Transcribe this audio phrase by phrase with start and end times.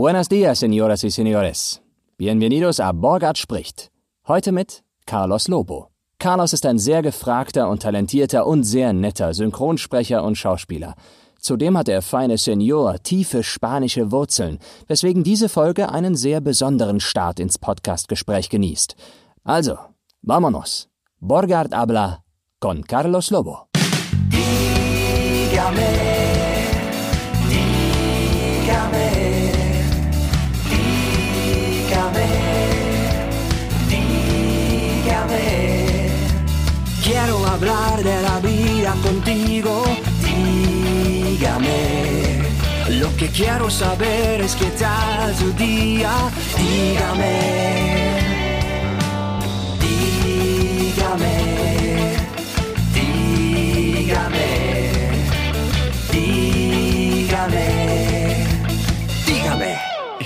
[0.00, 1.82] Buenos dias, señoras y señores.
[2.16, 3.90] Bienvenidos a Borgard spricht.
[4.26, 5.90] Heute mit Carlos Lobo.
[6.18, 10.94] Carlos ist ein sehr gefragter und talentierter und sehr netter Synchronsprecher und Schauspieler.
[11.38, 14.58] Zudem hat der feine Senior tiefe spanische Wurzeln,
[14.88, 18.96] weswegen diese Folge einen sehr besonderen Start ins Podcastgespräch genießt.
[19.44, 19.76] Also,
[20.22, 20.88] vámonos.
[21.20, 22.24] Borgard habla
[22.58, 23.66] con Carlos Lobo.
[24.30, 25.88] Dígame,
[37.60, 39.84] hablar de la vida contigo,
[40.24, 41.68] dígame.
[42.88, 46.10] Lo que quiero saber es qué tal tu día,
[46.56, 48.00] dígame.
[49.78, 50.40] Dígame,
[50.88, 51.39] dígame,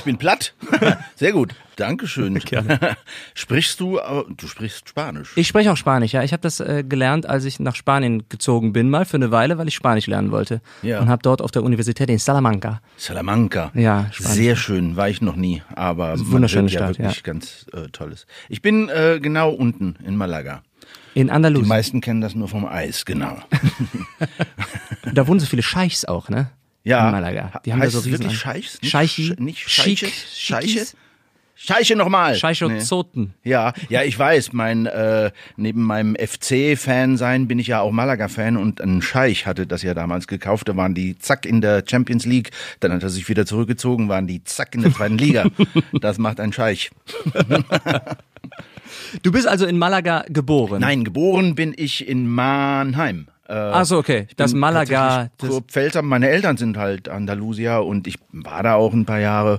[0.04, 0.52] Ich bin platt.
[1.16, 1.54] Sehr gut.
[1.76, 2.38] Dankeschön.
[3.34, 3.98] Sprichst du,
[4.36, 5.32] du sprichst Spanisch.
[5.34, 6.22] Ich spreche auch Spanisch, ja.
[6.22, 9.56] Ich habe das äh, gelernt, als ich nach Spanien gezogen bin, mal für eine Weile,
[9.56, 10.60] weil ich Spanisch lernen wollte.
[10.82, 11.00] Ja.
[11.00, 12.82] Und habe dort auf der Universität in Salamanca.
[12.98, 13.72] Salamanca.
[13.72, 14.34] Ja, Spanisch.
[14.34, 17.22] Sehr schön, war ich noch nie, aber wunderschöne hört ja Stadt, wirklich ja.
[17.22, 18.26] ganz äh, tolles.
[18.50, 20.64] Ich bin äh, genau unten in Malaga.
[21.14, 21.68] In Die Andalusien.
[21.68, 23.38] meisten kennen das nur vom Eis, genau.
[25.14, 26.50] Da wohnen so viele Scheichs auch, ne?
[26.84, 27.06] Ja.
[27.06, 27.60] In Malaga.
[27.64, 28.78] Die haben heißt da so riesen- Scheichs?
[28.82, 29.22] Nicht Scheichi?
[29.32, 29.98] Sch- Nicht Schick?
[29.98, 30.06] Scheiche?
[30.34, 30.68] Scheiche?
[30.68, 30.96] Schickis?
[31.56, 32.34] Scheiche nochmal.
[32.34, 33.32] Scheichozoten.
[33.44, 34.52] Ja, ja, ich weiß.
[34.52, 39.64] Mein äh, neben meinem FC-Fan sein bin ich ja auch Malaga-Fan und ein Scheich hatte
[39.66, 40.68] das ja damals gekauft.
[40.68, 42.50] Da waren die zack in der Champions League.
[42.80, 45.46] Dann hat er sich wieder zurückgezogen, waren die zack in der zweiten Liga.
[46.00, 46.90] Das macht ein Scheich.
[49.22, 50.80] Du bist also in Malaga geboren.
[50.80, 53.28] Nein, geboren bin ich in Mannheim.
[53.48, 54.26] Äh, Ach so, okay.
[54.36, 55.30] Das Malaga.
[55.38, 56.02] Das, Kurpfälzer.
[56.02, 59.58] Meine Eltern sind halt Andalusier und ich war da auch ein paar Jahre.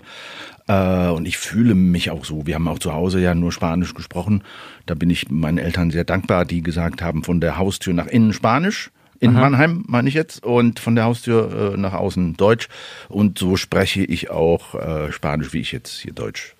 [0.67, 2.47] Äh, und ich fühle mich auch so.
[2.47, 4.43] Wir haben auch zu Hause ja nur Spanisch gesprochen.
[4.85, 8.33] Da bin ich meinen Eltern sehr dankbar, die gesagt haben, von der Haustür nach innen
[8.33, 8.91] Spanisch.
[9.19, 12.67] In Mannheim meine ich jetzt und von der Haustür äh, nach außen Deutsch
[13.07, 16.53] und so spreche ich auch äh, Spanisch, wie ich jetzt hier Deutsch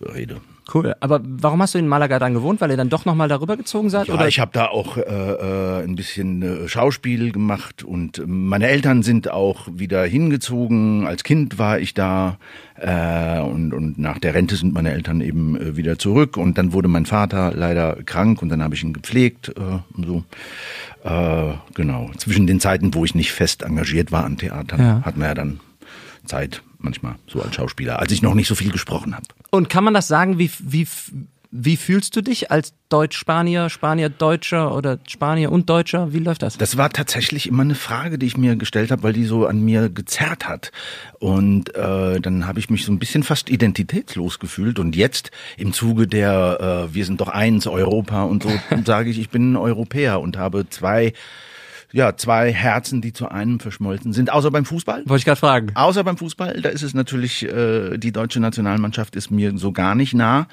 [0.00, 0.40] rede.
[0.74, 0.94] Cool.
[1.00, 2.60] Aber warum hast du in Malaga dann gewohnt?
[2.60, 4.08] Weil ihr dann doch nochmal darüber gezogen seid?
[4.08, 4.28] Ja, oder?
[4.28, 9.30] ich habe da auch äh, äh, ein bisschen äh, Schauspiel gemacht und meine Eltern sind
[9.30, 11.06] auch wieder hingezogen.
[11.06, 12.38] Als Kind war ich da
[12.76, 16.72] äh, und, und nach der Rente sind meine Eltern eben äh, wieder zurück und dann
[16.72, 20.24] wurde mein Vater leider krank und dann habe ich ihn gepflegt äh, und so.
[21.04, 22.10] Äh, genau.
[22.16, 25.02] Zwischen den Zeiten, wo ich nicht fest engagiert war an Theatern, Ja.
[25.04, 25.60] hatten wir ja dann
[26.26, 29.24] Zeit manchmal so als Schauspieler, als ich noch nicht so viel gesprochen habe.
[29.54, 30.88] Und kann man das sagen, wie, wie,
[31.50, 36.14] wie fühlst du dich als Deutsch-Spanier, Spanier-Deutscher oder Spanier und Deutscher?
[36.14, 36.56] Wie läuft das?
[36.56, 39.60] Das war tatsächlich immer eine Frage, die ich mir gestellt habe, weil die so an
[39.60, 40.72] mir gezerrt hat.
[41.18, 44.78] Und äh, dann habe ich mich so ein bisschen fast identitätslos gefühlt.
[44.78, 48.50] Und jetzt im Zuge der äh, Wir sind doch eins, Europa und so,
[48.86, 51.12] sage ich, ich bin ein Europäer und habe zwei,
[51.92, 54.32] ja, zwei Herzen, die zu einem verschmolzen sind.
[54.32, 55.02] Außer beim Fußball.
[55.06, 55.72] Wollte ich gerade fragen.
[55.74, 59.94] Außer beim Fußball, da ist es natürlich, äh, die deutsche Nationalmannschaft ist mir so gar
[59.94, 60.46] nicht nah.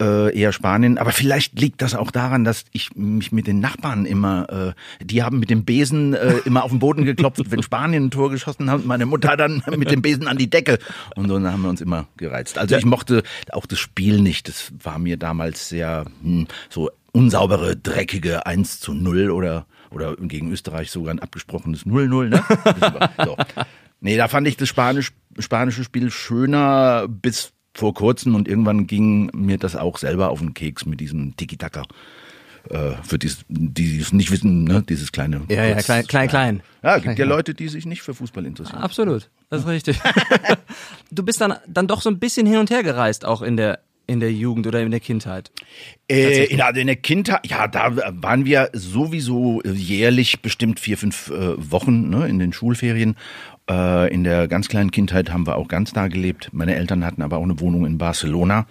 [0.00, 4.04] Äh, eher Spanien, aber vielleicht liegt das auch daran, dass ich mich mit den Nachbarn
[4.04, 8.06] immer, äh, die haben mit dem Besen äh, immer auf den Boden geklopft, wenn Spanien
[8.06, 10.78] ein Tor geschossen hat, meine Mutter dann mit dem Besen an die Decke
[11.14, 12.58] und so dann haben wir uns immer gereizt.
[12.58, 13.22] Also ich mochte
[13.52, 18.94] auch das Spiel nicht, das war mir damals sehr hm, so unsaubere, dreckige 1 zu
[18.94, 22.44] 0 oder oder gegen Österreich sogar ein abgesprochenes 0-0, ne?
[23.24, 23.36] so.
[24.00, 29.30] Nee, da fand ich das Spanisch, spanische Spiel schöner bis vor kurzem und irgendwann ging
[29.32, 31.84] mir das auch selber auf den Keks mit diesem Tiki-Taka.
[32.68, 35.42] Äh, für die, die es nicht wissen, ne, dieses kleine.
[35.48, 36.62] Ja, ja, klein, klein, klein.
[36.82, 38.80] Ja, gibt ja Leute, die sich nicht für Fußball interessieren.
[38.80, 40.00] Absolut, das ist richtig.
[41.10, 43.80] du bist dann, dann doch so ein bisschen hin und her gereist, auch in der,
[44.06, 45.50] in der Jugend oder in der Kindheit.
[46.10, 51.30] Äh, in, also in der Kindheit, ja, da waren wir sowieso jährlich bestimmt vier, fünf
[51.30, 53.16] äh, Wochen ne, in den Schulferien.
[53.70, 56.50] Äh, in der ganz kleinen Kindheit haben wir auch ganz da gelebt.
[56.52, 58.66] Meine Eltern hatten aber auch eine Wohnung in Barcelona.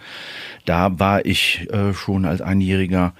[0.65, 3.13] Da war ich äh, schon als Einjähriger.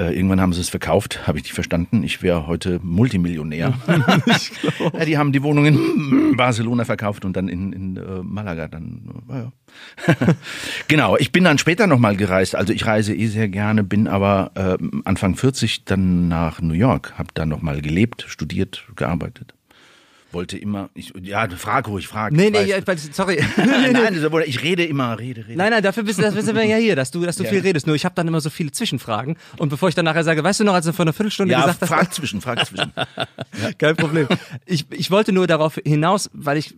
[0.00, 2.02] Äh, irgendwann haben sie es verkauft, habe ich nicht verstanden.
[2.02, 3.74] Ich wäre heute Multimillionär.
[4.94, 9.22] ja, die haben die Wohnung in Barcelona verkauft und dann in, in äh, Malaga dann.
[9.28, 10.16] Äh, ja.
[10.88, 12.54] genau, ich bin dann später nochmal gereist.
[12.54, 17.12] Also ich reise eh sehr gerne, bin aber äh, Anfang 40 dann nach New York,
[17.18, 19.52] habe da nochmal gelebt, studiert, gearbeitet.
[20.32, 22.32] Wollte immer, ich, ja, frag ruhig, frag.
[22.32, 22.76] Nee, nee, ja,
[23.12, 23.44] sorry.
[23.56, 25.56] nein, nein, das ja- ich rede immer, rede, rede.
[25.58, 27.50] Nein, nein, dafür bist, dafür sind wir ja hier, dass du, dass du Ja.
[27.50, 27.86] viel redest.
[27.88, 29.36] Nur ich habe dann immer so viele Zwischenfragen.
[29.58, 31.60] Und bevor ich dann nachher sage, weißt du noch, als du vor einer Viertelstunde ja,
[31.62, 32.92] gesagt hast, frag zwischen, frag zwischen.
[33.78, 34.28] Kein Problem.
[34.66, 36.74] Ich, ich wollte nur darauf hinaus, weil ich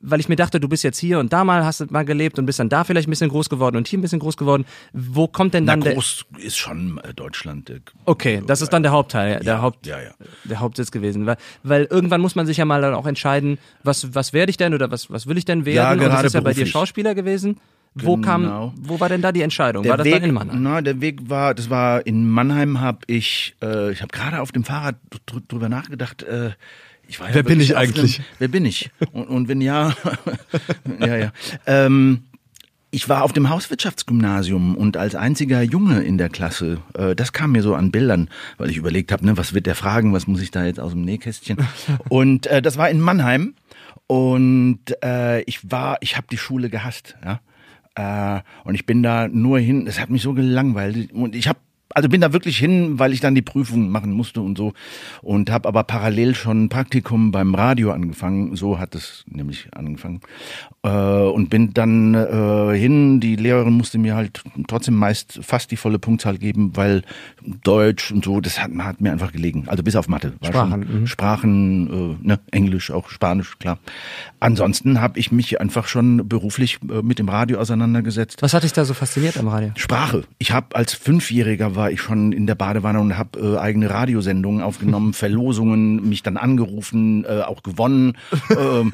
[0.00, 2.38] weil ich mir dachte, du bist jetzt hier und da mal hast du mal gelebt
[2.38, 4.64] und bist dann da vielleicht ein bisschen groß geworden und hier ein bisschen groß geworden.
[4.92, 7.68] Wo kommt denn Na, dann der groß ist schon äh, Deutschland.
[7.70, 10.10] äh, Okay, das ist dann der Hauptteil, der Ja, Haupt ja, ja.
[10.44, 14.14] der Hauptsitz gewesen, weil, weil irgendwann muss man sich ja mal dann auch entscheiden, was
[14.14, 15.76] was werde ich denn oder was was will ich denn werden?
[15.76, 16.66] Ja, und das gerade ist ja bei dir.
[16.66, 17.58] Schauspieler gewesen.
[17.94, 18.24] Wo Genau.
[18.24, 19.82] kam, wo war denn da die Entscheidung?
[19.82, 20.62] Der war das Weg, dann in Mannheim?
[20.62, 24.52] Na, der Weg war, das war in Mannheim, habe ich, äh, ich habe gerade auf
[24.52, 26.22] dem Fahrrad dr drüber nachgedacht.
[26.22, 26.50] Äh,
[27.10, 28.16] ich war ja Wer bin ich eigentlich?
[28.16, 28.90] Dem, wer bin ich?
[29.12, 29.94] Und, und wenn ja,
[31.00, 31.32] ja, ja.
[31.66, 32.22] Ähm,
[32.92, 37.52] ich war auf dem Hauswirtschaftsgymnasium und als einziger Junge in der Klasse, äh, das kam
[37.52, 40.40] mir so an Bildern, weil ich überlegt habe, ne, was wird der fragen, was muss
[40.40, 41.58] ich da jetzt aus dem Nähkästchen?
[42.08, 43.54] Und äh, das war in Mannheim
[44.06, 47.40] und äh, ich war, ich habe die Schule gehasst, ja.
[47.94, 51.60] Äh, und ich bin da nur hin, es hat mich so gelangweilt und ich habe
[51.94, 54.72] also bin da wirklich hin, weil ich dann die Prüfung machen musste und so
[55.22, 60.20] und habe aber parallel schon ein Praktikum beim Radio angefangen, so hat es nämlich angefangen
[60.82, 65.76] äh, und bin dann äh, hin, die Lehrerin musste mir halt trotzdem meist fast die
[65.76, 67.02] volle Punktzahl geben, weil
[67.64, 70.34] Deutsch und so, das hat, hat mir einfach gelegen, also bis auf Mathe.
[70.42, 73.78] Sprachen, Schon, Sprachen, äh, ne, Englisch, auch Spanisch, klar.
[74.38, 78.42] Ansonsten habe ich mich einfach schon beruflich mit dem Radio auseinandergesetzt.
[78.42, 79.72] Was hat dich da so fasziniert am Radio?
[79.76, 80.24] Sprache.
[80.38, 84.60] Ich habe als Fünfjähriger war ich schon in der Badewanne und habe äh, eigene Radiosendungen
[84.60, 88.18] aufgenommen, Verlosungen, mich dann angerufen, äh, auch gewonnen.
[88.50, 88.92] ähm,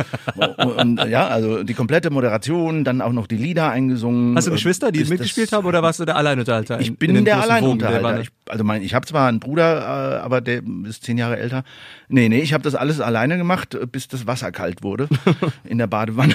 [0.79, 4.37] und, ja, also die komplette Moderation, dann auch noch die Lieder eingesungen.
[4.37, 6.79] Hast du Geschwister, die mitgespielt haben oder warst du der Alleinunterhalter?
[6.81, 8.21] ich in- bin der Alleinunterhalter.
[8.21, 11.65] Ich, also mein, ich habe zwar einen Bruder, äh, aber der ist zehn Jahre älter.
[12.09, 15.09] Nee, nee, ich habe das alles alleine gemacht, bis das Wasser kalt wurde
[15.65, 16.35] in der Badewanne.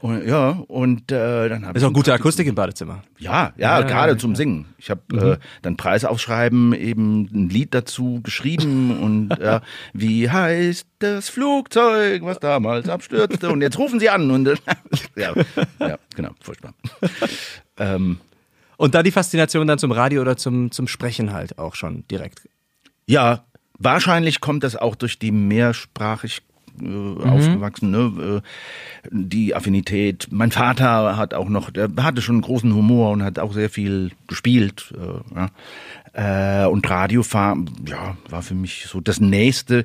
[0.00, 3.02] und, ja, und äh, dann habe ist auch gute Akustik im Badezimmer.
[3.18, 4.66] ja, ja, Ja, gerade ja, zum Singen.
[4.78, 9.60] Ich habe äh, dann Preisaufschreiben, eben ein Lied dazu geschrieben und äh,
[9.92, 14.56] wie heißt das Flugzeug, was damals abstürzte und jetzt rufen Sie an und äh,
[15.16, 15.34] ja,
[15.80, 16.74] ja, genau, furchtbar.
[17.78, 18.18] ähm,
[18.76, 22.48] Und da die Faszination dann zum Radio oder zum, zum Sprechen halt auch schon direkt.
[23.06, 23.44] Ja,
[23.78, 26.42] wahrscheinlich kommt das auch durch die mehrsprachig
[26.80, 28.40] äh, aufgewachsen, ne?
[28.40, 30.28] äh, die Affinität.
[30.30, 33.70] Mein Vater hat auch noch, der hatte schon einen großen Humor und hat auch sehr
[33.70, 34.94] viel gespielt.
[34.96, 35.48] Äh, ja.
[36.14, 39.84] Äh, und Radio war, ja, war für mich so das Nächste.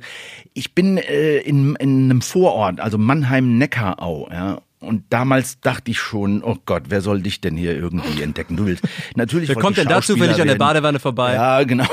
[0.52, 4.60] Ich bin äh, in, in einem Vorort, also Mannheim-Neckarau, ja.
[4.80, 8.56] Und damals dachte ich schon, oh Gott, wer soll dich denn hier irgendwie entdecken?
[8.56, 8.86] Du willst
[9.16, 9.48] natürlich.
[9.48, 10.54] Wer kommt ich denn da Schauspieler zufällig an der.
[10.54, 11.34] Badewanne vorbei?
[11.34, 11.88] Ja, genau.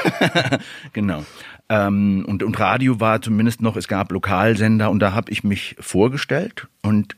[0.92, 1.24] genau.
[1.68, 5.76] Ähm, und, und Radio war zumindest noch, es gab Lokalsender und da habe ich mich
[5.80, 7.16] vorgestellt und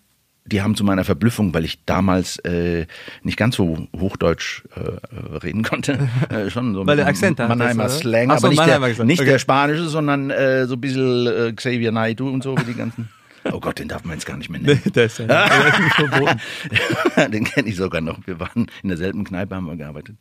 [0.49, 2.87] die haben zu meiner Verblüffung, weil ich damals äh,
[3.25, 8.01] nicht ganz so Hochdeutsch äh, reden konnte, äh, schon so Weil der Akzent Mannheimer hattest?
[8.01, 9.07] Slang, Ach so, aber nicht, der, Mannheimer Akzent.
[9.09, 9.31] nicht Okay.
[9.31, 13.09] der spanische, sondern äh, so ein bisschen äh, Xavier Naidoo und so wie die ganzen.
[13.53, 14.83] Oh Gott, den darf man jetzt gar nicht mehr nennen.
[14.93, 15.47] der ist ja
[15.95, 16.41] verboten.
[17.33, 18.19] Den kenne ich sogar noch.
[18.27, 20.17] Wir waren in derselben Kneipe, haben wir gearbeitet.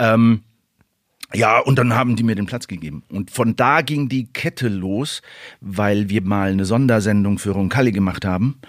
[0.00, 0.40] Ähm,
[1.34, 3.02] ja, und dann haben die mir den Platz gegeben.
[3.10, 5.22] Und von da ging die Kette los,
[5.60, 8.60] weil wir mal eine Sondersendung für Roncalli gemacht haben.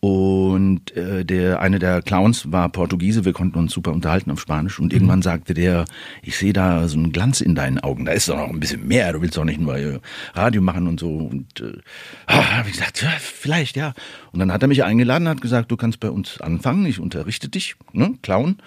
[0.00, 4.78] Und äh, der eine der Clowns war Portugiese, wir konnten uns super unterhalten auf Spanisch.
[4.78, 5.86] Und irgendwann sagte der,
[6.22, 8.04] ich sehe da so einen Glanz in deinen Augen.
[8.04, 9.12] Da ist doch noch ein bisschen mehr.
[9.12, 9.98] Du willst doch nicht nur äh,
[10.34, 11.10] Radio machen und so.
[11.10, 11.78] Und äh,
[12.26, 13.92] ah, habe ich gesagt, ja, vielleicht ja.
[14.30, 16.86] Und dann hat er mich eingeladen, hat gesagt, du kannst bei uns anfangen.
[16.86, 18.58] Ich unterrichte dich, ne, Clown.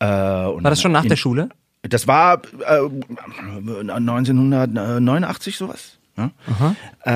[0.00, 1.48] Äh, War das schon nach der Schule?
[1.88, 2.80] Das war äh,
[3.90, 5.98] 1989 sowas.
[6.16, 6.30] Ja?
[7.04, 7.10] Äh,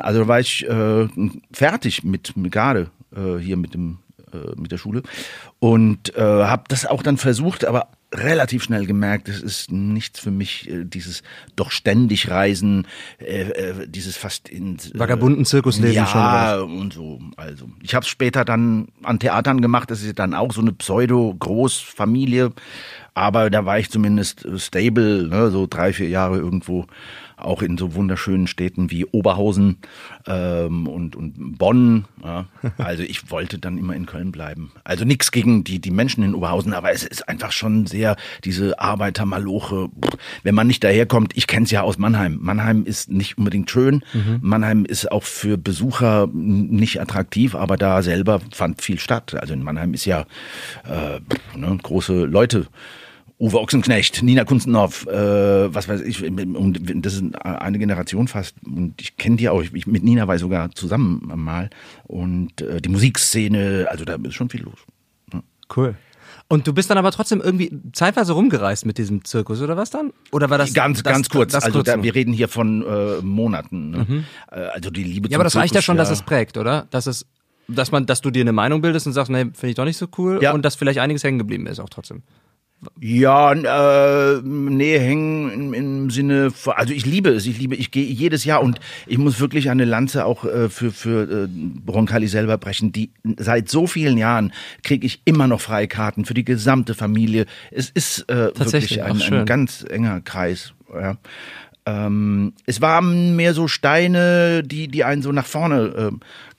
[0.00, 1.08] also da war ich äh,
[1.52, 3.98] fertig mit, mit gerade äh, hier mit dem
[4.32, 5.02] äh, mit der Schule
[5.58, 10.30] und äh, habe das auch dann versucht, aber relativ schnell gemerkt, es ist nichts für
[10.30, 11.22] mich, äh, dieses
[11.56, 12.86] doch ständig Reisen,
[13.18, 17.20] äh, äh, dieses fast in äh, Vagabunden Zirkusleben ja, schon, oder und so.
[17.36, 19.90] Also ich habe es später dann an Theatern gemacht.
[19.90, 22.52] Das ist dann auch so eine Pseudo-Großfamilie,
[23.14, 26.86] aber da war ich zumindest stable, ne, so drei vier Jahre irgendwo,
[27.36, 29.78] auch in so wunderschönen Städten wie Oberhausen
[30.26, 32.04] ähm, und und Bonn.
[32.22, 32.46] Ja.
[32.78, 34.72] Also ich wollte dann immer in Köln bleiben.
[34.84, 38.78] Also nichts gegen die die Menschen in Oberhausen, aber es ist einfach schon sehr diese
[38.78, 39.88] Arbeitermaloche.
[40.42, 42.38] Wenn man nicht daherkommt, ich kenne es ja aus Mannheim.
[42.40, 44.04] Mannheim ist nicht unbedingt schön.
[44.40, 49.34] Mannheim ist auch für Besucher nicht attraktiv, aber da selber fand viel statt.
[49.34, 50.26] Also in Mannheim ist ja
[50.84, 51.20] äh,
[51.56, 52.66] ne, große Leute.
[53.40, 58.54] Uwe Ochsenknecht, Nina Kunstenhoff, äh, was weiß ich, und das ist eine Generation fast.
[58.64, 61.68] Und ich kenne die auch, ich, mit Nina war ich sogar zusammen mal.
[62.04, 64.78] Und äh, die Musikszene, also da ist schon viel los.
[65.74, 65.96] Cool.
[66.46, 70.12] Und du bist dann aber trotzdem irgendwie zeitweise rumgereist mit diesem Zirkus, oder was dann?
[70.30, 71.52] Oder war das ganz, das, ganz kurz.
[71.52, 73.90] Das also kurz da, wir reden hier von äh, Monaten.
[73.90, 74.24] Ne?
[74.52, 76.86] Äh, Also die Liebe ja, aber das reicht ja schon, dass es es prägt, oder?
[76.90, 77.26] Dass es,
[77.66, 79.96] dass man, dass du dir eine Meinung bildest und sagst, nee, finde ich doch nicht
[79.96, 80.52] so cool Ja.
[80.52, 82.22] und dass vielleicht einiges hängen geblieben ist auch trotzdem.
[83.00, 87.90] Ja, äh, nee, hängen im, im Sinne, von- also ich liebe es, ich liebe, ich
[87.90, 92.28] gehe jedes Jahr und ich muss wirklich eine Lanze auch äh, für für äh, Roncalli
[92.28, 92.92] selber brechen.
[92.92, 94.52] Die seit so vielen Jahren
[94.82, 97.46] kriege ich immer noch freie Karten für die gesamte Familie.
[97.70, 100.74] Es ist äh, Tatsächlich, wirklich ein, ein ganz enger Kreis.
[100.92, 101.16] Ja.
[101.86, 106.10] Ähm, es waren mehr so Steine, die die einen so nach vorne äh,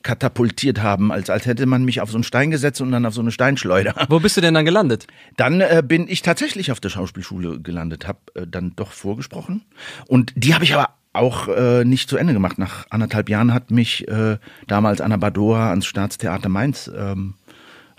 [0.03, 3.13] katapultiert haben, als als hätte man mich auf so einen Stein gesetzt und dann auf
[3.15, 3.96] so eine Steinschleuder.
[4.10, 5.08] Wo bist du denn dann gelandet?
[5.36, 9.63] Dann äh, bin ich tatsächlich auf der Schauspielschule gelandet, habe äh, dann doch vorgesprochen
[10.08, 12.60] und die habe ich aber auch äh, nicht zu Ende gemacht.
[12.60, 17.34] Nach anderthalb Jahren hat mich äh, damals Anna Badora ans Staatstheater Mainz ähm,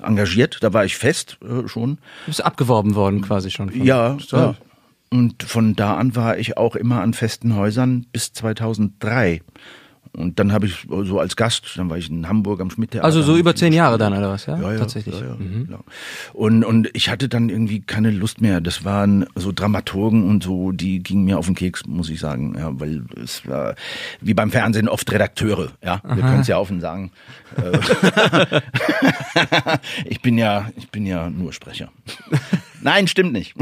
[0.00, 0.58] engagiert.
[0.60, 1.96] Da war ich fest äh, schon.
[1.96, 3.70] Du bist abgeworben worden quasi schon.
[3.70, 4.36] von- Ja, So.
[4.36, 4.54] ja.
[5.10, 9.40] Und von da an war ich auch immer an festen Häusern bis 2003.
[10.12, 13.20] Und dann habe ich so als Gast, dann war ich in Hamburg am Schmidt Also
[13.20, 14.46] so über zehn Jahre dann, oder was?
[14.46, 15.14] Ja, ja, ja, tatsächlich.
[15.20, 15.66] Ja, ja, Mhm.
[15.66, 15.84] klar.
[16.32, 18.62] Und, und ich hatte dann irgendwie keine Lust mehr.
[18.62, 22.54] Das waren so Dramaturgen und so, die gingen mir auf den Keks, muss ich sagen.
[22.58, 23.74] Ja, weil es war
[24.22, 25.72] wie beim Fernsehen oft Redakteure.
[25.84, 27.10] Ja, wir können es ja offen sagen.
[27.56, 27.78] Äh,
[30.06, 31.90] ich bin ja, ich bin ja nur Sprecher.
[32.82, 33.54] Nein, stimmt nicht.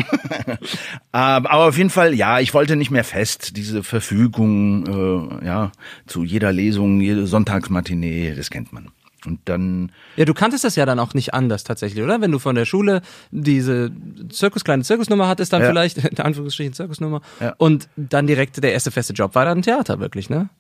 [1.13, 3.57] aber, aber auf jeden Fall, ja, ich wollte nicht mehr fest.
[3.57, 5.73] Diese Verfügung, äh, ja,
[6.07, 8.89] zu jeder Lesung, jede Sonntagsmatinee, das kennt man.
[9.27, 12.21] Und dann Ja, du kanntest das ja dann auch nicht anders tatsächlich, oder?
[12.21, 13.91] Wenn du von der Schule diese
[14.31, 15.69] Zirkus, kleine Zirkusnummer hattest, dann Ja.
[15.69, 17.55] vielleicht, in Anführungsstrichen Zirkusnummer, Ja.
[17.57, 20.51] und dann direkt der erste feste Job war dann Theater, wirklich, ne?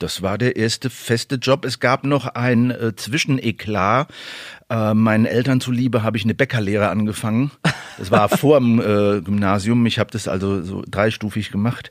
[0.00, 1.66] Das war der erste feste Job.
[1.66, 4.08] Es gab noch ein äh, Zwischeneklat.
[4.70, 7.50] Äh, meinen Eltern zuliebe habe ich eine Bäckerlehre angefangen.
[7.98, 9.84] Das war vor dem äh, Gymnasium.
[9.84, 11.90] Ich habe das also so dreistufig gemacht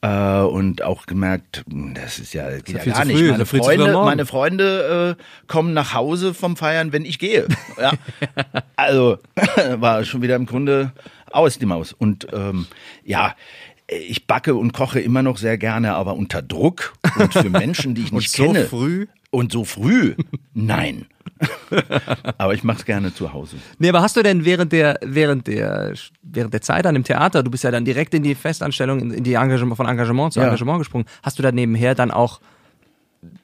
[0.00, 3.18] äh, und auch gemerkt, hm, das ist ja, geht ja viel gar nicht.
[3.18, 7.18] früh, meine ist ja Freunde, meine Freunde äh, kommen nach Hause vom Feiern, wenn ich
[7.18, 7.46] gehe.
[7.80, 7.92] Ja.
[8.76, 9.18] Also
[9.74, 10.92] war schon wieder im Grunde
[11.30, 11.92] aus die Maus.
[11.92, 12.66] Und ähm,
[13.04, 13.34] ja,
[13.90, 18.02] ich backe und koche immer noch sehr gerne, aber unter Druck und für Menschen, die
[18.02, 18.64] ich nicht so kenne.
[18.66, 19.06] früh?
[19.30, 20.14] Und so früh?
[20.54, 21.06] Nein.
[22.38, 23.56] aber ich mache es gerne zu Hause.
[23.78, 27.42] Nee, aber hast du denn während der, während der, während der Zeit an dem Theater,
[27.42, 30.40] du bist ja dann direkt in die Festanstellung, in, in die Engagement, von Engagement zu
[30.40, 30.46] Ja.
[30.46, 32.40] Engagement gesprungen, hast du da nebenher dann auch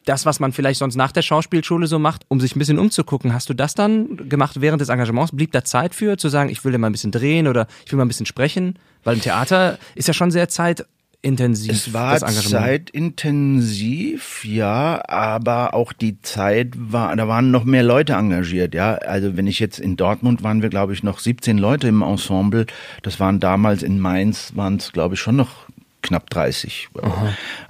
[0.04, 3.34] das, was man vielleicht sonst nach der Schauspielschule so macht, um sich ein bisschen umzugucken,
[3.34, 5.36] hast du das dann gemacht während des Engagements?
[5.36, 7.92] Blieb da Zeit für, zu sagen, ich will ja mal ein bisschen drehen oder ich
[7.92, 8.78] will mal ein bisschen sprechen?
[9.04, 11.72] Weil im Theater ist ja schon sehr zeitintensiv.
[11.72, 18.74] Es war zeitintensiv, ja, aber auch die Zeit war, da waren noch mehr Leute engagiert,
[18.74, 18.94] ja.
[18.94, 22.64] Also wenn ich jetzt in Dortmund waren wir, glaube ich, noch 17 Leute im Ensemble.
[23.02, 25.65] Das waren damals in Mainz, waren es, glaube ich, schon noch
[26.06, 26.88] knapp 30.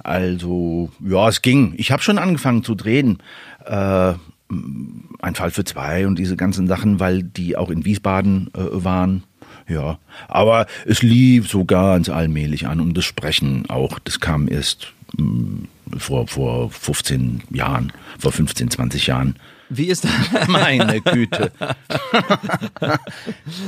[0.03, 1.75] Also, ja, es ging.
[1.77, 3.19] Ich habe schon angefangen zu drehen.
[3.65, 4.15] Äh,
[4.49, 9.25] ein Fall für zwei und diese ganzen Sachen, weil die auch in Wiesbaden äh, waren.
[9.69, 14.93] Ja, aber es lief so ganz allmählich an und das Sprechen auch, das kam erst
[15.17, 15.67] mh,
[15.99, 19.35] vor, vor 15 Jahren, vor 15, 20 Jahren.
[19.69, 20.13] Wie ist das?
[20.49, 21.51] Meine Güte.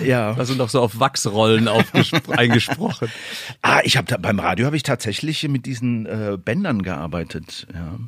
[0.04, 0.32] ja.
[0.32, 1.68] Also noch so auf Wachsrollen
[2.28, 3.08] eingesprochen.
[3.62, 7.66] Ah, ich habe da beim Radio habe ich tatsächlich mit diesen äh, Bändern gearbeitet.
[7.72, 7.98] Ja.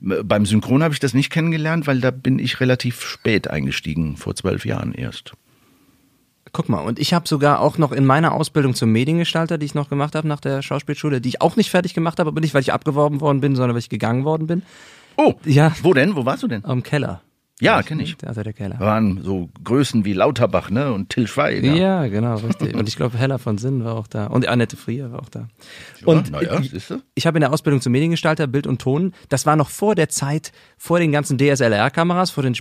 [0.00, 4.34] Beim Synchron habe ich das nicht kennengelernt, weil da bin ich relativ spät eingestiegen, vor
[4.34, 5.32] zwölf Jahren erst.
[6.52, 9.74] Guck mal, und ich habe sogar auch noch in meiner Ausbildung zum Mediengestalter, die ich
[9.74, 12.54] noch gemacht habe nach der Schauspielschule, die ich auch nicht fertig gemacht habe, aber nicht,
[12.54, 14.62] weil ich abgeworben worden bin, sondern weil ich gegangen worden bin,
[15.20, 15.74] Oh, Ja.
[15.82, 16.14] Wo denn?
[16.14, 16.64] Wo warst du denn?
[16.64, 17.22] am Keller.
[17.60, 18.16] Ja, kenne ich.
[18.24, 18.76] Also der Keller.
[18.78, 20.92] Da waren so Größen wie Lauterbach, ne?
[20.92, 21.74] Und Till Schweiger.
[21.74, 22.74] Ja, genau, richtig.
[22.74, 24.26] Und ich glaube, Hella von Sinn war auch da.
[24.26, 25.48] Und Annette Frier war auch da.
[26.04, 26.72] Und naja, ich,
[27.14, 30.08] ich habe in der Ausbildung zum Mediengestalter Bild und Ton, das war noch vor der
[30.08, 32.54] Zeit, vor den ganzen DSLR-Kameras, vor den,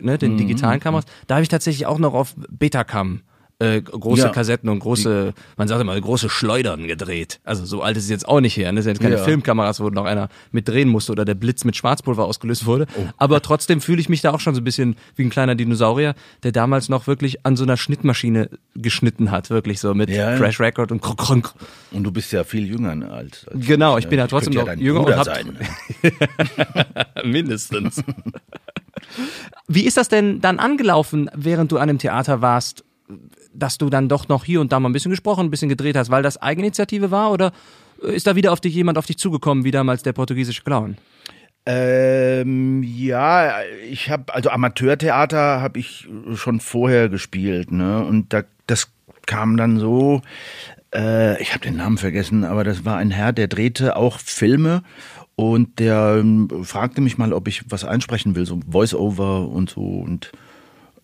[0.00, 0.18] ne, Mhm.
[0.18, 1.04] den digitalen Kameras.
[1.26, 3.22] Da habe ich tatsächlich auch noch auf Betacam
[3.62, 4.28] äh, große Ja.
[4.30, 7.40] Kassetten und große, man sagt immer, große Schleudern gedreht.
[7.44, 8.70] Also so alt ist es jetzt auch nicht her.
[8.72, 8.76] Ne?
[8.76, 9.22] Das sind jetzt keine Ja.
[9.24, 12.86] Filmkameras, wo noch einer mit drehen musste oder der Blitz mit Schwarzpulver ausgelöst wurde.
[12.96, 13.06] Oh.
[13.18, 16.14] Aber trotzdem fühle ich mich da auch schon so ein bisschen wie ein kleiner Dinosaurier,
[16.42, 20.36] der damals noch wirklich an so einer Schnittmaschine geschnitten hat, wirklich so mit Ja.
[20.36, 21.52] Crash Record und krunk.
[21.92, 24.80] Und du bist ja viel jünger als, als Genau, ich bin ja trotzdem könnte noch
[24.82, 25.56] jünger und Bruder hab- sein.
[27.24, 28.02] Mindestens.
[29.68, 32.84] Wie ist das denn dann angelaufen, während du an dem Theater warst,
[33.54, 35.96] dass du dann doch noch hier und da mal ein bisschen gesprochen, ein bisschen gedreht
[35.96, 37.52] hast, weil das Eigeninitiative war oder
[38.02, 40.96] ist da wieder auf dich jemand auf dich zugekommen, wie damals der portugiesische Clown?
[41.64, 48.04] Ähm, ja, ich habe also Amateurtheater habe ich schon vorher gespielt, ne?
[48.04, 48.90] Und da das
[49.26, 50.22] kam dann so,
[50.92, 54.82] äh, ich habe den Namen vergessen, aber das war ein Herr, der drehte auch Filme
[55.36, 59.82] und der ähm, fragte mich mal, ob ich was einsprechen will, so Voice-Over und so
[59.82, 60.32] und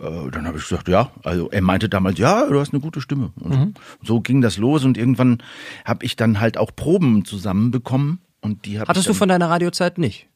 [0.01, 1.11] äh, dann habe ich gesagt, ja.
[1.25, 3.33] Also er meinte damals, ja, du hast eine gute Stimme.
[3.41, 3.75] Und Mhm.
[4.03, 5.43] so ging das los und irgendwann
[5.85, 10.27] habe ich dann halt auch Proben zusammenbekommen und die Hattest du von deiner Radiozeit nicht?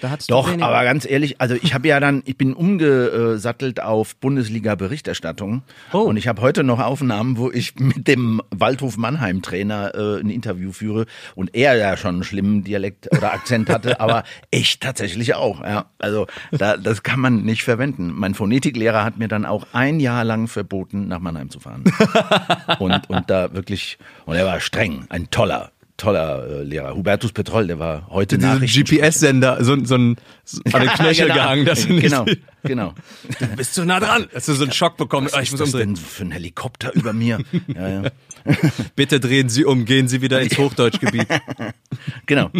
[0.00, 4.16] Da hattest doch, aber ganz ehrlich, also ich habe ja dann, ich bin umgesattelt auf
[4.16, 5.62] Bundesliga-Berichterstattung
[5.92, 6.00] Oh.
[6.00, 10.72] und ich habe heute noch Aufnahmen, wo ich mit dem Waldhof Mannheim-Trainer äh, ein Interview
[10.72, 15.60] führe und er ja schon einen schlimmen Dialekt oder Akzent hatte, aber ich tatsächlich auch.
[15.62, 18.12] Ja, also da, das kann man nicht verwenden.
[18.14, 21.84] Mein Phonetiklehrer hat mir dann auch ein Jahr lang verboten, nach Mannheim zu fahren
[22.78, 25.70] und und da wirklich und er war streng, ein toller.
[25.96, 26.94] Toller äh, Lehrer.
[26.94, 28.84] Hubertus Petrol, der war heute Diesen Nachrichten.
[28.84, 31.34] GPS-Sender, so, so ein, so an den Knöchel genau.
[31.34, 32.26] gehangen, dass du nicht Genau,
[32.62, 32.94] genau.
[33.38, 34.26] Du bist zu nah dran.
[34.32, 35.34] Dass du so einen Schock bekommst.
[35.34, 37.38] Ah, Was ich ist muss das denn für ein Helikopter über mir?
[37.68, 38.02] Ja, ja.
[38.96, 41.26] Bitte drehen Sie um, gehen Sie wieder ins Hochdeutschgebiet.
[42.26, 42.50] Genau.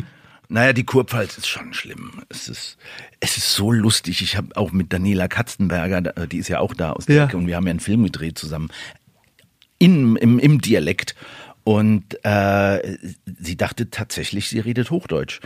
[0.48, 2.22] Naja, die Kurpfalz ist schon schlimm.
[2.28, 2.76] Es ist,
[3.18, 4.22] es ist so lustig.
[4.22, 7.24] Ich habe auch mit Daniela Katzenberger, die ist ja auch da aus der Ja.
[7.24, 8.68] Ecke, und wir haben ja einen Film gedreht zusammen.
[9.78, 11.14] In, im, Im Dialekt.
[11.66, 12.96] Und äh,
[13.40, 15.40] sie dachte tatsächlich, sie redet Hochdeutsch.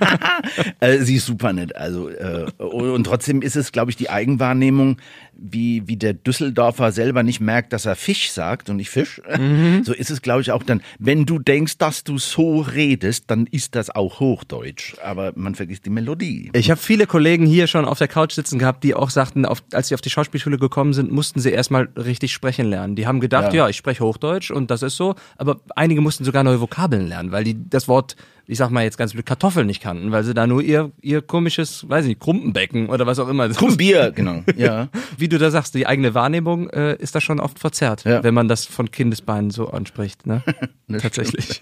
[0.80, 1.76] äh, sie ist super nett.
[1.76, 4.96] Also äh, und trotzdem ist es, glaube ich, die Eigenwahrnehmung,
[5.38, 9.20] wie wie der Düsseldorfer selber nicht merkt, dass er Fisch sagt und nicht Fisch.
[9.84, 10.82] So ist es, glaube ich, auch dann.
[10.98, 14.96] Wenn du denkst, dass du so redest, dann ist das auch Hochdeutsch.
[15.02, 16.50] Aber man vergisst die Melodie.
[16.54, 19.62] Ich habe viele Kollegen hier schon auf der Couch sitzen gehabt, die auch sagten, auf,
[19.72, 22.96] als sie auf die Schauspielschule gekommen sind, mussten sie erstmal richtig sprechen lernen.
[22.96, 23.68] Die haben gedacht, ja, Ja.
[23.68, 27.44] ich spreche Hochdeutsch und das ist so, aber einige mussten sogar neue Vokabeln lernen, weil
[27.44, 28.16] die das Wort,
[28.48, 31.20] ich sag mal jetzt ganz blöd, Kartoffel nicht kannten, weil sie da nur ihr, ihr
[31.22, 33.48] komisches, weiß ich nicht, Krumpenbecken oder was auch immer.
[33.76, 34.42] Bier, genau.
[34.56, 34.88] Ja.
[35.18, 38.24] Wie du da sagst, die eigene Wahrnehmung äh, ist da schon oft verzerrt, Ja.
[38.24, 40.26] wenn man das von Kindesbeinen so anspricht.
[40.26, 40.42] Ne?
[40.98, 41.60] Tatsächlich.